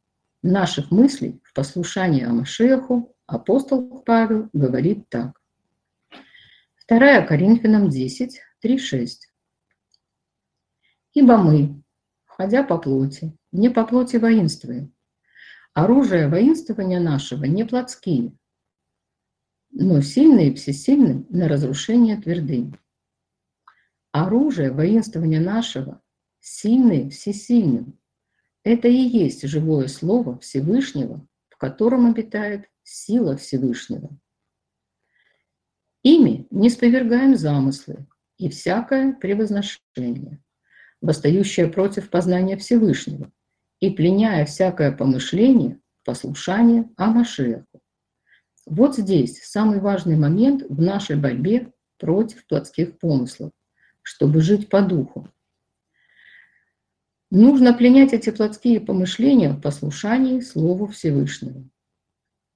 наших 0.43 0.91
мыслей 0.91 1.41
в 1.43 1.53
послушании 1.55 2.23
Амашеху 2.23 3.14
апостол 3.27 4.01
Павел 4.01 4.49
говорит 4.53 5.09
так. 5.09 5.41
2 6.87 7.21
Коринфянам 7.21 7.89
10, 7.89 8.41
3, 8.59 8.77
6. 8.77 9.33
«Ибо 11.13 11.37
мы, 11.37 11.81
ходя 12.25 12.63
по 12.63 12.77
плоти, 12.77 13.35
не 13.51 13.69
по 13.69 13.85
плоти 13.85 14.17
воинствуем. 14.17 14.93
Оружие 15.73 16.29
воинствования 16.29 16.99
нашего 16.99 17.45
не 17.45 17.65
плотские, 17.65 18.37
но 19.71 20.01
сильные 20.01 20.51
и 20.51 20.53
всесильны 20.53 21.25
на 21.29 21.47
разрушение 21.49 22.15
твердынь. 22.15 22.77
Оружие 24.11 24.71
воинствования 24.71 25.41
нашего 25.41 26.01
сильные 26.39 27.09
всесильным. 27.09 27.99
Это 28.63 28.87
и 28.87 28.95
есть 28.95 29.45
живое 29.47 29.87
слово 29.87 30.39
Всевышнего, 30.39 31.27
в 31.55 31.57
котором 31.57 32.05
обитает 32.05 32.69
сила 32.83 33.37
Всевышнего. 33.37 34.09
Ими 36.03 36.47
не 36.51 36.69
сповергаем 36.69 37.37
замыслы 37.37 38.07
и 38.37 38.49
всякое 38.49 39.13
превозношение, 39.13 40.43
восстающее 40.99 41.69
против 41.69 42.09
познания 42.09 42.57
Всевышнего, 42.57 43.31
и 43.79 43.89
пленяя 43.89 44.45
всякое 44.45 44.91
помышление, 44.91 45.79
послушание 46.03 46.89
о 46.97 47.07
Машеху. 47.07 47.81
Вот 48.65 48.97
здесь 48.97 49.41
самый 49.41 49.79
важный 49.79 50.17
момент 50.17 50.63
в 50.67 50.81
нашей 50.81 51.15
борьбе 51.15 51.71
против 51.97 52.45
плотских 52.47 52.99
помыслов, 52.99 53.51
чтобы 54.01 54.41
жить 54.41 54.67
по 54.67 54.81
духу. 54.81 55.29
Нужно 57.31 57.73
пленять 57.73 58.13
эти 58.13 58.29
плотские 58.29 58.79
помышления 58.79 59.49
в 59.49 59.59
послушании 59.59 60.41
Слову 60.41 60.87
Всевышнего. 60.87 61.63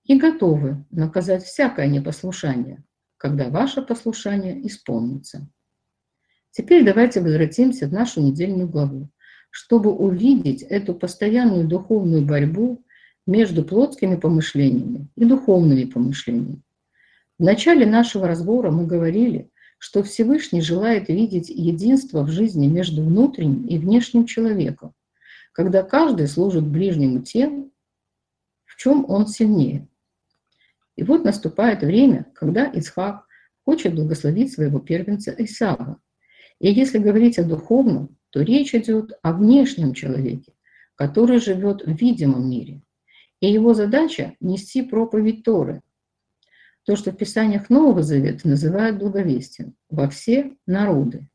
И 0.03 0.17
готовы 0.17 0.85
наказать 0.91 1.43
всякое 1.43 1.87
непослушание, 1.87 2.83
когда 3.17 3.49
ваше 3.49 3.81
послушание 3.81 4.65
исполнится. 4.67 5.49
Теперь 6.51 6.85
давайте 6.85 7.21
возвратимся 7.21 7.87
в 7.87 7.93
нашу 7.93 8.21
недельную 8.21 8.67
главу, 8.67 9.09
чтобы 9.49 9.91
увидеть 9.91 10.61
эту 10.61 10.93
постоянную 10.93 11.67
духовную 11.67 12.23
борьбу 12.23 12.83
между 13.25 13.63
плотскими 13.63 14.15
помышлениями 14.15 15.07
и 15.15 15.25
духовными 15.25 15.85
помышлениями. 15.85 16.61
В 17.37 17.43
начале 17.43 17.85
нашего 17.85 18.27
разбора 18.27 18.71
мы 18.71 18.85
говорили, 18.85 19.49
что 19.79 20.03
Всевышний 20.03 20.61
желает 20.61 21.07
видеть 21.07 21.49
единство 21.49 22.21
в 22.23 22.29
жизни 22.29 22.67
между 22.67 23.01
внутренним 23.01 23.65
и 23.65 23.79
внешним 23.79 24.25
человеком, 24.25 24.93
когда 25.53 25.81
каждый 25.83 26.27
служит 26.27 26.67
ближнему 26.67 27.21
тем, 27.21 27.71
в 28.65 28.75
чем 28.75 29.09
он 29.09 29.25
сильнее. 29.25 29.87
И 30.95 31.03
вот 31.03 31.23
наступает 31.23 31.81
время, 31.81 32.25
когда 32.35 32.69
Исхак 32.71 33.25
хочет 33.63 33.95
благословить 33.95 34.51
своего 34.51 34.79
первенца 34.79 35.33
Исава. 35.37 35.99
И 36.59 36.69
если 36.69 36.99
говорить 36.99 37.39
о 37.39 37.45
духовном, 37.45 38.17
то 38.31 38.41
речь 38.41 38.75
идет 38.75 39.13
о 39.21 39.31
внешнем 39.31 39.93
человеке, 39.93 40.53
который 40.95 41.39
живет 41.39 41.83
в 41.83 41.95
видимом 41.95 42.49
мире. 42.49 42.81
И 43.39 43.49
его 43.49 43.73
задача– 43.73 44.35
нести 44.41 44.81
проповедь 44.81 45.43
Торы. 45.43 45.81
То, 46.89 46.95
что 46.95 47.11
в 47.11 47.17
Писаниях 47.17 47.69
Нового 47.69 48.01
Завета 48.01 48.47
называют 48.47 48.97
благовестием 48.97 49.75
во 49.91 50.09
все 50.09 50.57
народы. 50.65 51.29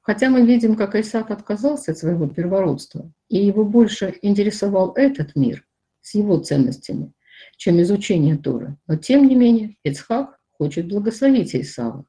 Хотя 0.00 0.30
мы 0.30 0.46
видим, 0.46 0.74
как 0.74 0.94
Исаак 0.94 1.30
отказался 1.30 1.92
от 1.92 1.98
своего 1.98 2.26
первородства, 2.26 3.12
и 3.28 3.44
его 3.44 3.66
больше 3.66 4.18
интересовал 4.22 4.94
этот 4.94 5.36
мир 5.36 5.66
с 6.00 6.14
его 6.14 6.38
ценностями, 6.38 7.12
чем 7.58 7.82
изучение 7.82 8.38
Торы. 8.38 8.78
Но 8.86 8.96
тем 8.96 9.28
не 9.28 9.34
менее 9.34 9.76
Ицхак 9.84 10.40
хочет 10.52 10.88
благословить 10.88 11.54
Исава. 11.54 12.06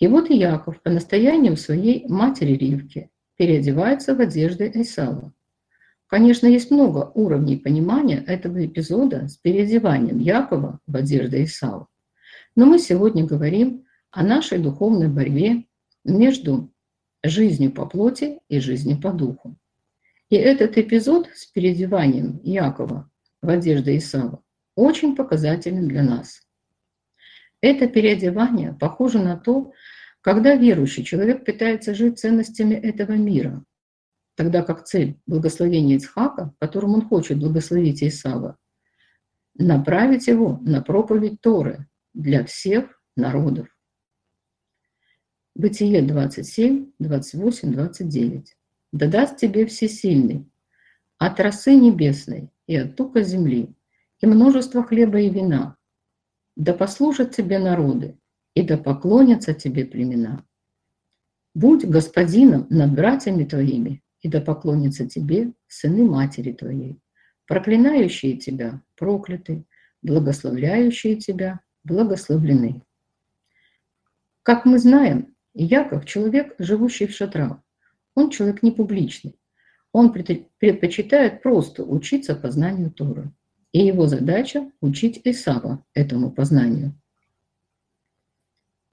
И 0.00 0.08
вот 0.08 0.30
Яков 0.30 0.82
по 0.82 0.90
настоянию 0.90 1.56
своей 1.56 2.08
матери 2.08 2.54
Ривки 2.54 3.08
переодевается 3.36 4.16
в 4.16 4.20
одежды 4.20 4.68
Исава. 4.74 5.32
Конечно, 6.10 6.48
есть 6.48 6.72
много 6.72 7.12
уровней 7.14 7.56
понимания 7.56 8.16
этого 8.26 8.66
эпизода 8.66 9.28
с 9.28 9.36
переодеванием 9.36 10.18
Якова 10.18 10.80
в 10.88 10.96
одежды 10.96 11.44
Исава. 11.44 11.86
Но 12.56 12.66
мы 12.66 12.80
сегодня 12.80 13.24
говорим 13.24 13.86
о 14.10 14.24
нашей 14.24 14.58
духовной 14.58 15.06
борьбе 15.06 15.66
между 16.04 16.72
жизнью 17.22 17.70
по 17.70 17.86
плоти 17.86 18.40
и 18.48 18.58
жизнью 18.58 19.00
по 19.00 19.12
духу. 19.12 19.56
И 20.30 20.34
этот 20.34 20.76
эпизод 20.78 21.28
с 21.32 21.46
переодеванием 21.46 22.40
Якова 22.42 23.08
в 23.40 23.48
одежды 23.48 23.96
Исава 23.96 24.42
очень 24.74 25.14
показателен 25.14 25.86
для 25.86 26.02
нас. 26.02 26.42
Это 27.60 27.86
переодевание 27.86 28.76
похоже 28.80 29.20
на 29.20 29.36
то, 29.36 29.72
когда 30.22 30.56
верующий 30.56 31.04
человек 31.04 31.44
пытается 31.44 31.94
жить 31.94 32.18
ценностями 32.18 32.74
этого 32.74 33.12
мира, 33.12 33.64
тогда 34.40 34.62
как 34.62 34.84
цель 34.84 35.20
благословения 35.26 35.96
Ицхака, 35.96 36.54
которым 36.58 36.94
он 36.94 37.02
хочет 37.06 37.38
благословить 37.38 38.02
Исава, 38.02 38.56
направить 39.54 40.28
его 40.28 40.58
на 40.62 40.80
проповедь 40.80 41.42
Торы 41.42 41.86
для 42.14 42.46
всех 42.46 43.02
народов. 43.16 43.68
Бытие 45.54 46.00
27, 46.00 46.92
28, 46.98 47.70
29. 47.70 48.56
«Да 48.92 49.08
даст 49.08 49.36
тебе 49.36 49.66
всесильный 49.66 50.50
от 51.18 51.38
росы 51.38 51.74
небесной 51.74 52.48
и 52.66 52.76
от 52.76 52.96
тука 52.96 53.22
земли, 53.22 53.76
и 54.22 54.26
множество 54.26 54.82
хлеба 54.82 55.20
и 55.20 55.28
вина. 55.28 55.76
Да 56.56 56.72
послужат 56.72 57.36
тебе 57.36 57.58
народы, 57.58 58.18
и 58.54 58.62
да 58.62 58.78
поклонятся 58.78 59.52
тебе 59.52 59.84
племена. 59.84 60.46
Будь 61.54 61.84
господином 61.84 62.66
над 62.70 62.94
братьями 62.94 63.44
твоими, 63.44 64.02
и 64.22 64.28
да 64.28 64.40
поклонятся 64.40 65.08
тебе 65.08 65.52
сыны 65.66 66.04
матери 66.04 66.52
твоей. 66.52 66.98
Проклинающие 67.46 68.36
тебя 68.36 68.80
прокляты, 68.96 69.64
благословляющие 70.02 71.16
тебя 71.16 71.60
благословлены. 71.84 72.82
Как 74.42 74.64
мы 74.64 74.78
знаем, 74.78 75.34
Яков– 75.54 76.04
человек, 76.06 76.54
живущий 76.58 77.06
в 77.06 77.12
шатрах. 77.12 77.58
Он 78.14 78.30
человек 78.30 78.62
не 78.62 78.70
публичный. 78.70 79.36
Он 79.92 80.12
предпочитает 80.12 81.42
просто 81.42 81.84
учиться 81.84 82.34
познанию 82.36 82.90
Торы. 82.90 83.32
И 83.72 83.84
его 83.84 84.06
задача– 84.06 84.70
учить 84.80 85.20
Исава 85.24 85.84
этому 85.94 86.30
познанию. 86.30 86.94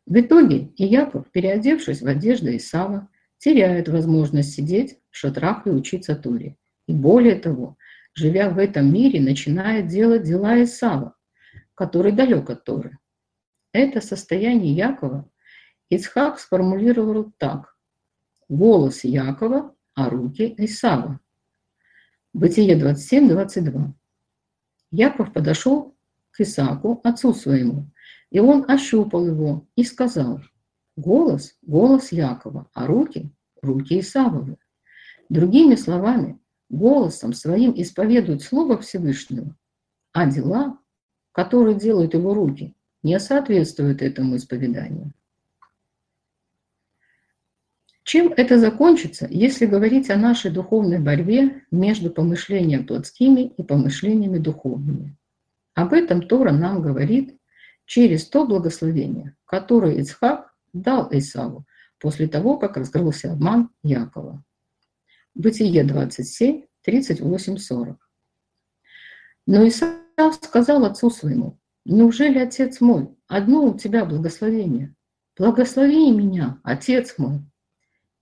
В 0.06 0.20
итоге 0.20 0.70
Ияков, 0.78 1.30
переодевшись 1.32 2.02
в 2.02 2.08
одежду 2.08 2.56
Исава, 2.56 3.10
теряет 3.38 3.90
возможность 3.90 4.54
сидеть 4.54 5.00
шатрах 5.18 5.66
и 5.68 5.72
учиться 5.72 6.16
Торе. 6.16 6.58
И 6.88 6.94
более 6.94 7.36
того, 7.36 7.78
живя 8.14 8.50
в 8.50 8.58
этом 8.60 8.94
мире, 8.94 9.20
начинает 9.20 9.88
делать 9.88 10.24
дела 10.24 10.64
Исава, 10.64 11.16
который 11.76 12.12
далек 12.12 12.50
от 12.50 12.64
Торы. 12.64 12.98
Это 13.72 14.02
состояние 14.02 14.74
Якова 14.74 15.30
Ицхак 15.90 16.40
сформулировал 16.40 17.32
так. 17.38 17.76
Голос 18.50 19.04
Якова, 19.04 19.74
а 19.94 20.10
руки 20.10 20.54
Исава. 20.58 21.20
Бытие 22.34 22.78
27-22. 22.80 23.94
Яков 24.92 25.34
подошел 25.34 25.96
к 26.32 26.42
Исааку, 26.42 27.02
отцу 27.04 27.34
своему, 27.34 27.90
и 28.30 28.40
он 28.40 28.70
ощупал 28.70 29.26
его 29.26 29.68
и 29.76 29.84
сказал, 29.84 30.42
голос– 30.96 31.58
голос 31.62 32.12
Якова, 32.12 32.70
а 32.74 32.86
руки– 32.86 33.32
руки 33.62 34.00
Исавовы. 34.00 34.58
Другими 35.30 35.76
словами, 35.76 36.40
голосом 36.70 37.34
своим 37.34 37.74
исповедует 37.76 38.42
Слово 38.44 38.78
Всевышнего, 38.78 39.56
а 40.13 40.26
дела, 40.26 40.78
которые 41.34 41.76
делают 41.76 42.13
его 42.13 42.34
руки, 42.34 42.76
не 43.04 43.20
соответствуют 43.20 44.02
этому 44.02 44.38
исповеданию. 44.38 45.13
Чем 48.04 48.34
это 48.38 48.58
закончится, 48.58 49.28
если 49.30 49.66
говорить 49.66 50.10
о 50.10 50.16
нашей 50.16 50.50
духовной 50.50 51.00
борьбе 51.00 51.63
между 51.72 52.10
помышлениями 52.10 52.84
плотскими 52.84 53.42
и 53.42 53.63
помышлениями 53.63 54.38
духовными? 54.38 55.18
Об 55.74 55.92
этом 55.92 56.26
Тора 56.26 56.54
нам 56.54 56.82
говорит 56.82 57.38
через 57.86 58.26
то 58.26 58.48
благословение, 58.48 59.36
которое 59.44 59.98
Ицхак 60.00 60.54
дал 60.72 61.10
Исаву 61.12 61.66
после 62.00 62.28
того, 62.28 62.58
как 62.58 62.78
раскрылся 62.78 63.34
обман 63.34 63.70
Якова. 63.84 64.42
Бытие 65.38 65.84
27, 65.84 66.65
38, 66.82 67.58
40. 67.58 68.10
Но 69.45 69.67
Исав 69.67 70.36
сказал 70.41 70.84
отцу 70.84 71.12
своему, 71.12 71.60
Неужели, 71.86 72.39
Отец 72.39 72.82
мой, 72.82 73.15
одно 73.28 73.65
у 73.65 73.78
Тебя 73.78 74.04
благословение? 74.06 74.95
Благослови 75.38 76.12
меня, 76.12 76.60
Отец 76.63 77.19
мой. 77.19 77.41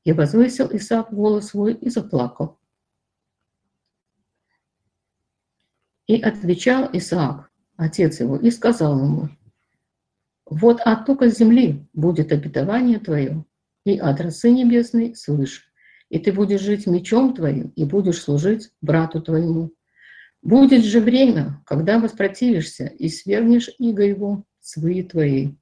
И 0.03 0.11
возвысил 0.11 0.67
Исаак 0.73 1.13
голос 1.13 1.47
свой 1.47 1.75
и 1.75 1.89
заплакал. 1.89 2.59
И 6.07 6.21
отвечал 6.21 6.89
Исаак, 6.91 7.49
отец 7.77 8.19
его, 8.19 8.35
и 8.35 8.51
сказал 8.51 8.99
ему, 8.99 9.29
«Вот 10.45 10.81
от 10.81 11.05
тока 11.05 11.29
земли 11.29 11.87
будет 11.93 12.33
обетование 12.33 12.99
твое, 12.99 13.45
и 13.85 13.97
от 13.97 14.19
росы 14.19 14.51
небесной 14.51 15.15
свыше, 15.15 15.63
и 16.09 16.19
ты 16.19 16.31
будешь 16.31 16.61
жить 16.61 16.87
мечом 16.87 17.33
твоим, 17.33 17.69
и 17.69 17.85
будешь 17.85 18.21
служить 18.21 18.71
брату 18.81 19.21
твоему. 19.21 19.73
Будет 20.41 20.83
же 20.83 20.99
время, 20.99 21.61
когда 21.65 21.99
воспротивишься 21.99 22.85
и 22.85 23.09
свергнешь 23.09 23.69
иго 23.79 24.03
его, 24.03 24.43
свои 24.59 25.03
твои». 25.03 25.55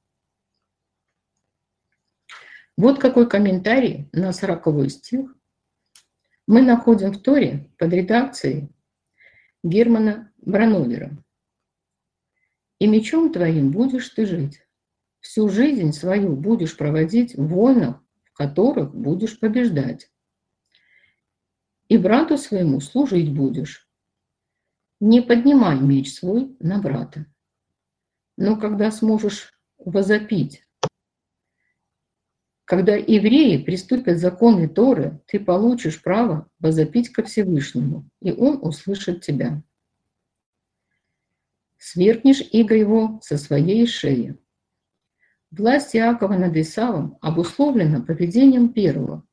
Вот 2.76 2.98
какой 2.98 3.28
комментарий 3.28 4.08
на 4.12 4.32
40 4.32 4.90
стих 4.90 5.34
мы 6.46 6.60
находим 6.60 7.12
в 7.12 7.22
Торе 7.22 7.70
под 7.78 7.92
редакцией 7.92 8.68
Германа 9.62 10.32
Брановера. 10.38 11.16
«И 12.78 12.86
мечом 12.86 13.32
твоим 13.32 13.70
будешь 13.70 14.08
ты 14.10 14.26
жить, 14.26 14.60
всю 15.20 15.48
жизнь 15.48 15.92
свою 15.92 16.36
будешь 16.36 16.76
проводить 16.76 17.34
в 17.34 17.46
войнах, 17.46 18.02
в 18.24 18.36
которых 18.36 18.94
будешь 18.94 19.38
побеждать. 19.38 20.10
И 21.88 21.98
брату 21.98 22.38
своему 22.38 22.80
служить 22.80 23.32
будешь. 23.32 23.88
Не 25.00 25.20
поднимай 25.20 25.78
меч 25.78 26.14
свой 26.14 26.56
на 26.60 26.78
брата. 26.80 27.26
Но 28.36 28.56
когда 28.56 28.90
сможешь 28.90 29.52
возопить, 29.78 30.64
когда 32.64 32.96
евреи 32.96 33.62
приступят 33.62 34.18
законы 34.18 34.68
Торы, 34.68 35.20
ты 35.26 35.38
получишь 35.38 36.02
право 36.02 36.48
возопить 36.58 37.10
ко 37.10 37.22
Всевышнему, 37.22 38.08
и 38.22 38.32
Он 38.32 38.58
услышит 38.62 39.22
тебя. 39.22 39.62
Свергнешь 41.76 42.40
иго 42.52 42.74
его 42.74 43.20
со 43.22 43.36
своей 43.36 43.86
шеи. 43.86 44.38
Власть 45.50 45.94
Иакова 45.94 46.34
над 46.34 46.56
Исавом 46.56 47.18
обусловлена 47.20 48.00
поведением 48.00 48.72
первого. 48.72 49.26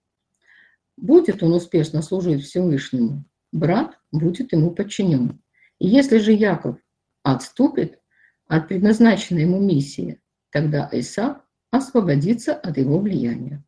Будет 1.01 1.41
он 1.41 1.53
успешно 1.53 2.03
служить 2.03 2.43
Всевышнему, 2.43 3.25
брат 3.51 3.97
будет 4.11 4.53
ему 4.53 4.69
подчинен. 4.69 5.41
И 5.79 5.87
если 5.87 6.19
же 6.19 6.31
Яков 6.31 6.77
отступит 7.23 7.99
от 8.47 8.67
предназначенной 8.67 9.41
ему 9.41 9.59
миссии, 9.59 10.21
тогда 10.51 10.87
Исав 10.91 11.37
освободиться 11.71 12.53
от 12.53 12.77
его 12.77 12.99
влияния. 12.99 13.63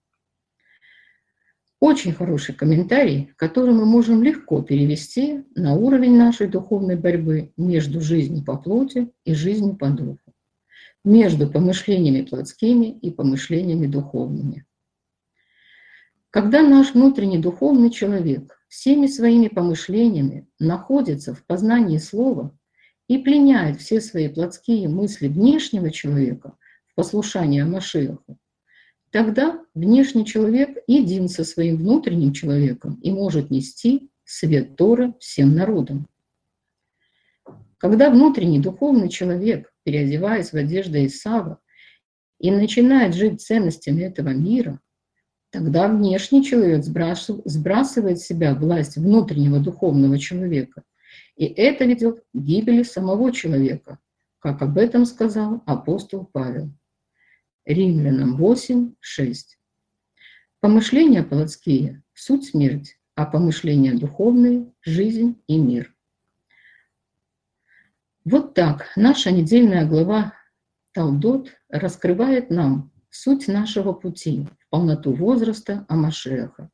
Очень 1.80 2.14
хороший 2.14 2.54
комментарий, 2.54 3.34
который 3.36 3.74
мы 3.74 3.86
можем 3.86 4.22
легко 4.22 4.62
перевести 4.62 5.44
на 5.56 5.74
уровень 5.74 6.16
нашей 6.16 6.48
духовной 6.48 6.98
борьбы 6.98 7.52
между 7.58 8.00
жизнью 8.00 8.46
по 8.46 8.58
плоти 8.58 9.10
и 9.26 9.34
жизнью 9.34 9.76
по 9.76 9.90
духу, 9.90 10.34
между 11.04 11.50
помышлениями 11.50 12.26
плотскими 12.26 12.92
и 12.92 13.10
помышлениями 13.10 13.88
духовными. 13.88 14.66
Когда 16.34 16.64
наш 16.64 16.96
внутренний 16.96 17.38
духовный 17.38 17.92
человек 17.92 18.60
всеми 18.68 19.06
своими 19.06 19.50
помышлениями 19.50 20.48
находится 20.58 21.36
в 21.36 21.46
познании 21.46 22.00
слова 22.00 22.58
и 23.08 23.20
пленяет 23.20 23.80
все 23.80 24.02
свои 24.02 24.30
плотские 24.30 24.90
мысли 24.90 25.28
внешнего 25.28 25.92
человека, 25.92 26.58
послушания 26.96 27.66
Машеху, 27.66 28.40
тогда 29.12 29.64
внешний 29.76 30.26
человек 30.26 30.80
един 30.88 31.30
со 31.30 31.44
своим 31.44 31.78
внутренним 31.78 32.34
человеком 32.34 33.00
и 33.04 33.12
может 33.12 33.52
нести 33.52 34.10
свет 34.24 34.76
Торы 34.76 35.14
всем 35.20 35.54
народам. 35.54 36.08
Когда 37.78 38.10
внутренний 38.10 38.60
духовный 38.60 39.10
человек, 39.10 39.72
переодеваясь 39.84 40.50
в 40.50 40.56
одежды 40.56 41.06
Исава, 41.06 41.60
и 42.40 42.50
начинает 42.50 43.14
жить 43.14 43.40
ценностями 43.40 44.02
этого 44.02 44.30
мира, 44.30 44.80
тогда 45.54 45.88
внешний 45.88 46.44
человек 46.44 46.84
сбрасывает 46.84 48.20
с 48.20 48.26
себя 48.26 48.56
власть 48.56 48.98
внутреннего 48.98 49.60
духовного 49.60 50.18
человека. 50.18 50.82
И 51.36 51.46
это 51.46 51.86
ведет 51.86 52.22
к 52.22 52.26
гибели 52.34 52.82
самого 52.82 53.32
человека, 53.32 54.00
как 54.40 54.64
об 54.64 54.80
этом 54.80 55.06
сказал 55.06 55.62
апостол 55.68 56.26
Павел. 56.26 56.72
Римлянам 57.66 58.36
8, 58.36 58.96
6. 59.00 59.60
Помышления 60.60 61.22
плотские– 61.22 62.02
суть 62.16 62.46
смерть, 62.46 62.98
а 63.14 63.26
помышления 63.26 63.94
духовные– 63.94 64.74
жизнь 64.82 65.40
и 65.46 65.60
мир. 65.60 65.94
Вот 68.26 68.56
так 68.56 68.88
наша 68.96 69.30
недельная 69.30 69.86
глава 69.86 70.34
Талдот 70.94 71.52
раскрывает 71.70 72.50
нам 72.50 72.92
суть 73.12 73.48
нашего 73.48 73.94
пути 73.94 74.48
полноту 74.74 75.14
возраста 75.14 75.86
Амашеха. 75.88 76.72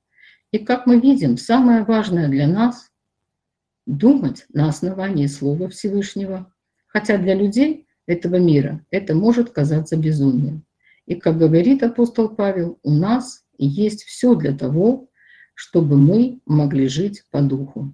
И 0.51 0.59
как 0.59 0.85
мы 0.85 1.01
видим, 1.01 1.35
самое 1.35 1.83
важное 1.83 2.29
для 2.29 2.47
нас– 2.47 2.89
думать 3.85 4.45
на 4.53 4.69
основании 4.69 5.27
Слова 5.27 5.67
Всевышнего, 5.67 6.49
хотя 6.87 7.17
для 7.17 7.35
людей 7.35 7.89
этого 8.05 8.37
мира 8.37 8.85
это 8.89 9.15
может 9.15 9.49
казаться 9.49 9.97
безумием. 9.97 10.63
И, 11.07 11.15
как 11.15 11.37
говорит 11.37 11.83
апостол 11.83 12.29
Павел, 12.29 12.79
у 12.83 12.91
нас 12.93 13.43
есть 13.57 14.05
все 14.05 14.33
для 14.33 14.57
того, 14.57 15.09
чтобы 15.53 15.97
мы 15.97 16.39
могли 16.45 16.87
жить 16.87 17.25
по 17.31 17.41
духу. 17.41 17.93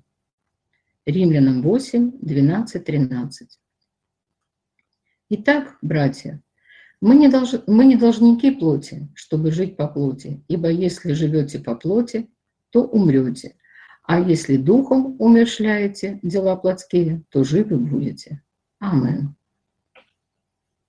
Римлянам 1.08 1.64
8, 1.64 2.20
12, 2.22 2.86
13. 2.86 3.60
Итак, 5.30 5.80
братья, 5.82 6.44
мы 7.06 7.16
не, 7.18 7.28
долж... 7.28 7.54
мы 7.68 7.86
не 7.86 7.96
должники 7.96 8.50
плоти, 8.50 9.08
чтобы 9.14 9.52
жить 9.52 9.78
по 9.78 9.88
плоти, 9.88 10.44
ибо 10.48 10.70
если 10.70 11.14
живете 11.14 11.60
по 11.60 11.76
плоти, 11.76 12.28
то 12.72 12.84
умрете, 12.84 13.56
а 14.02 14.20
если 14.20 14.58
духом 14.58 15.16
умершляете 15.20 16.20
дела 16.24 16.56
плотские, 16.56 17.24
то 17.30 17.44
живы 17.44 17.78
будете. 17.78 18.42
Аминь. 18.80 19.36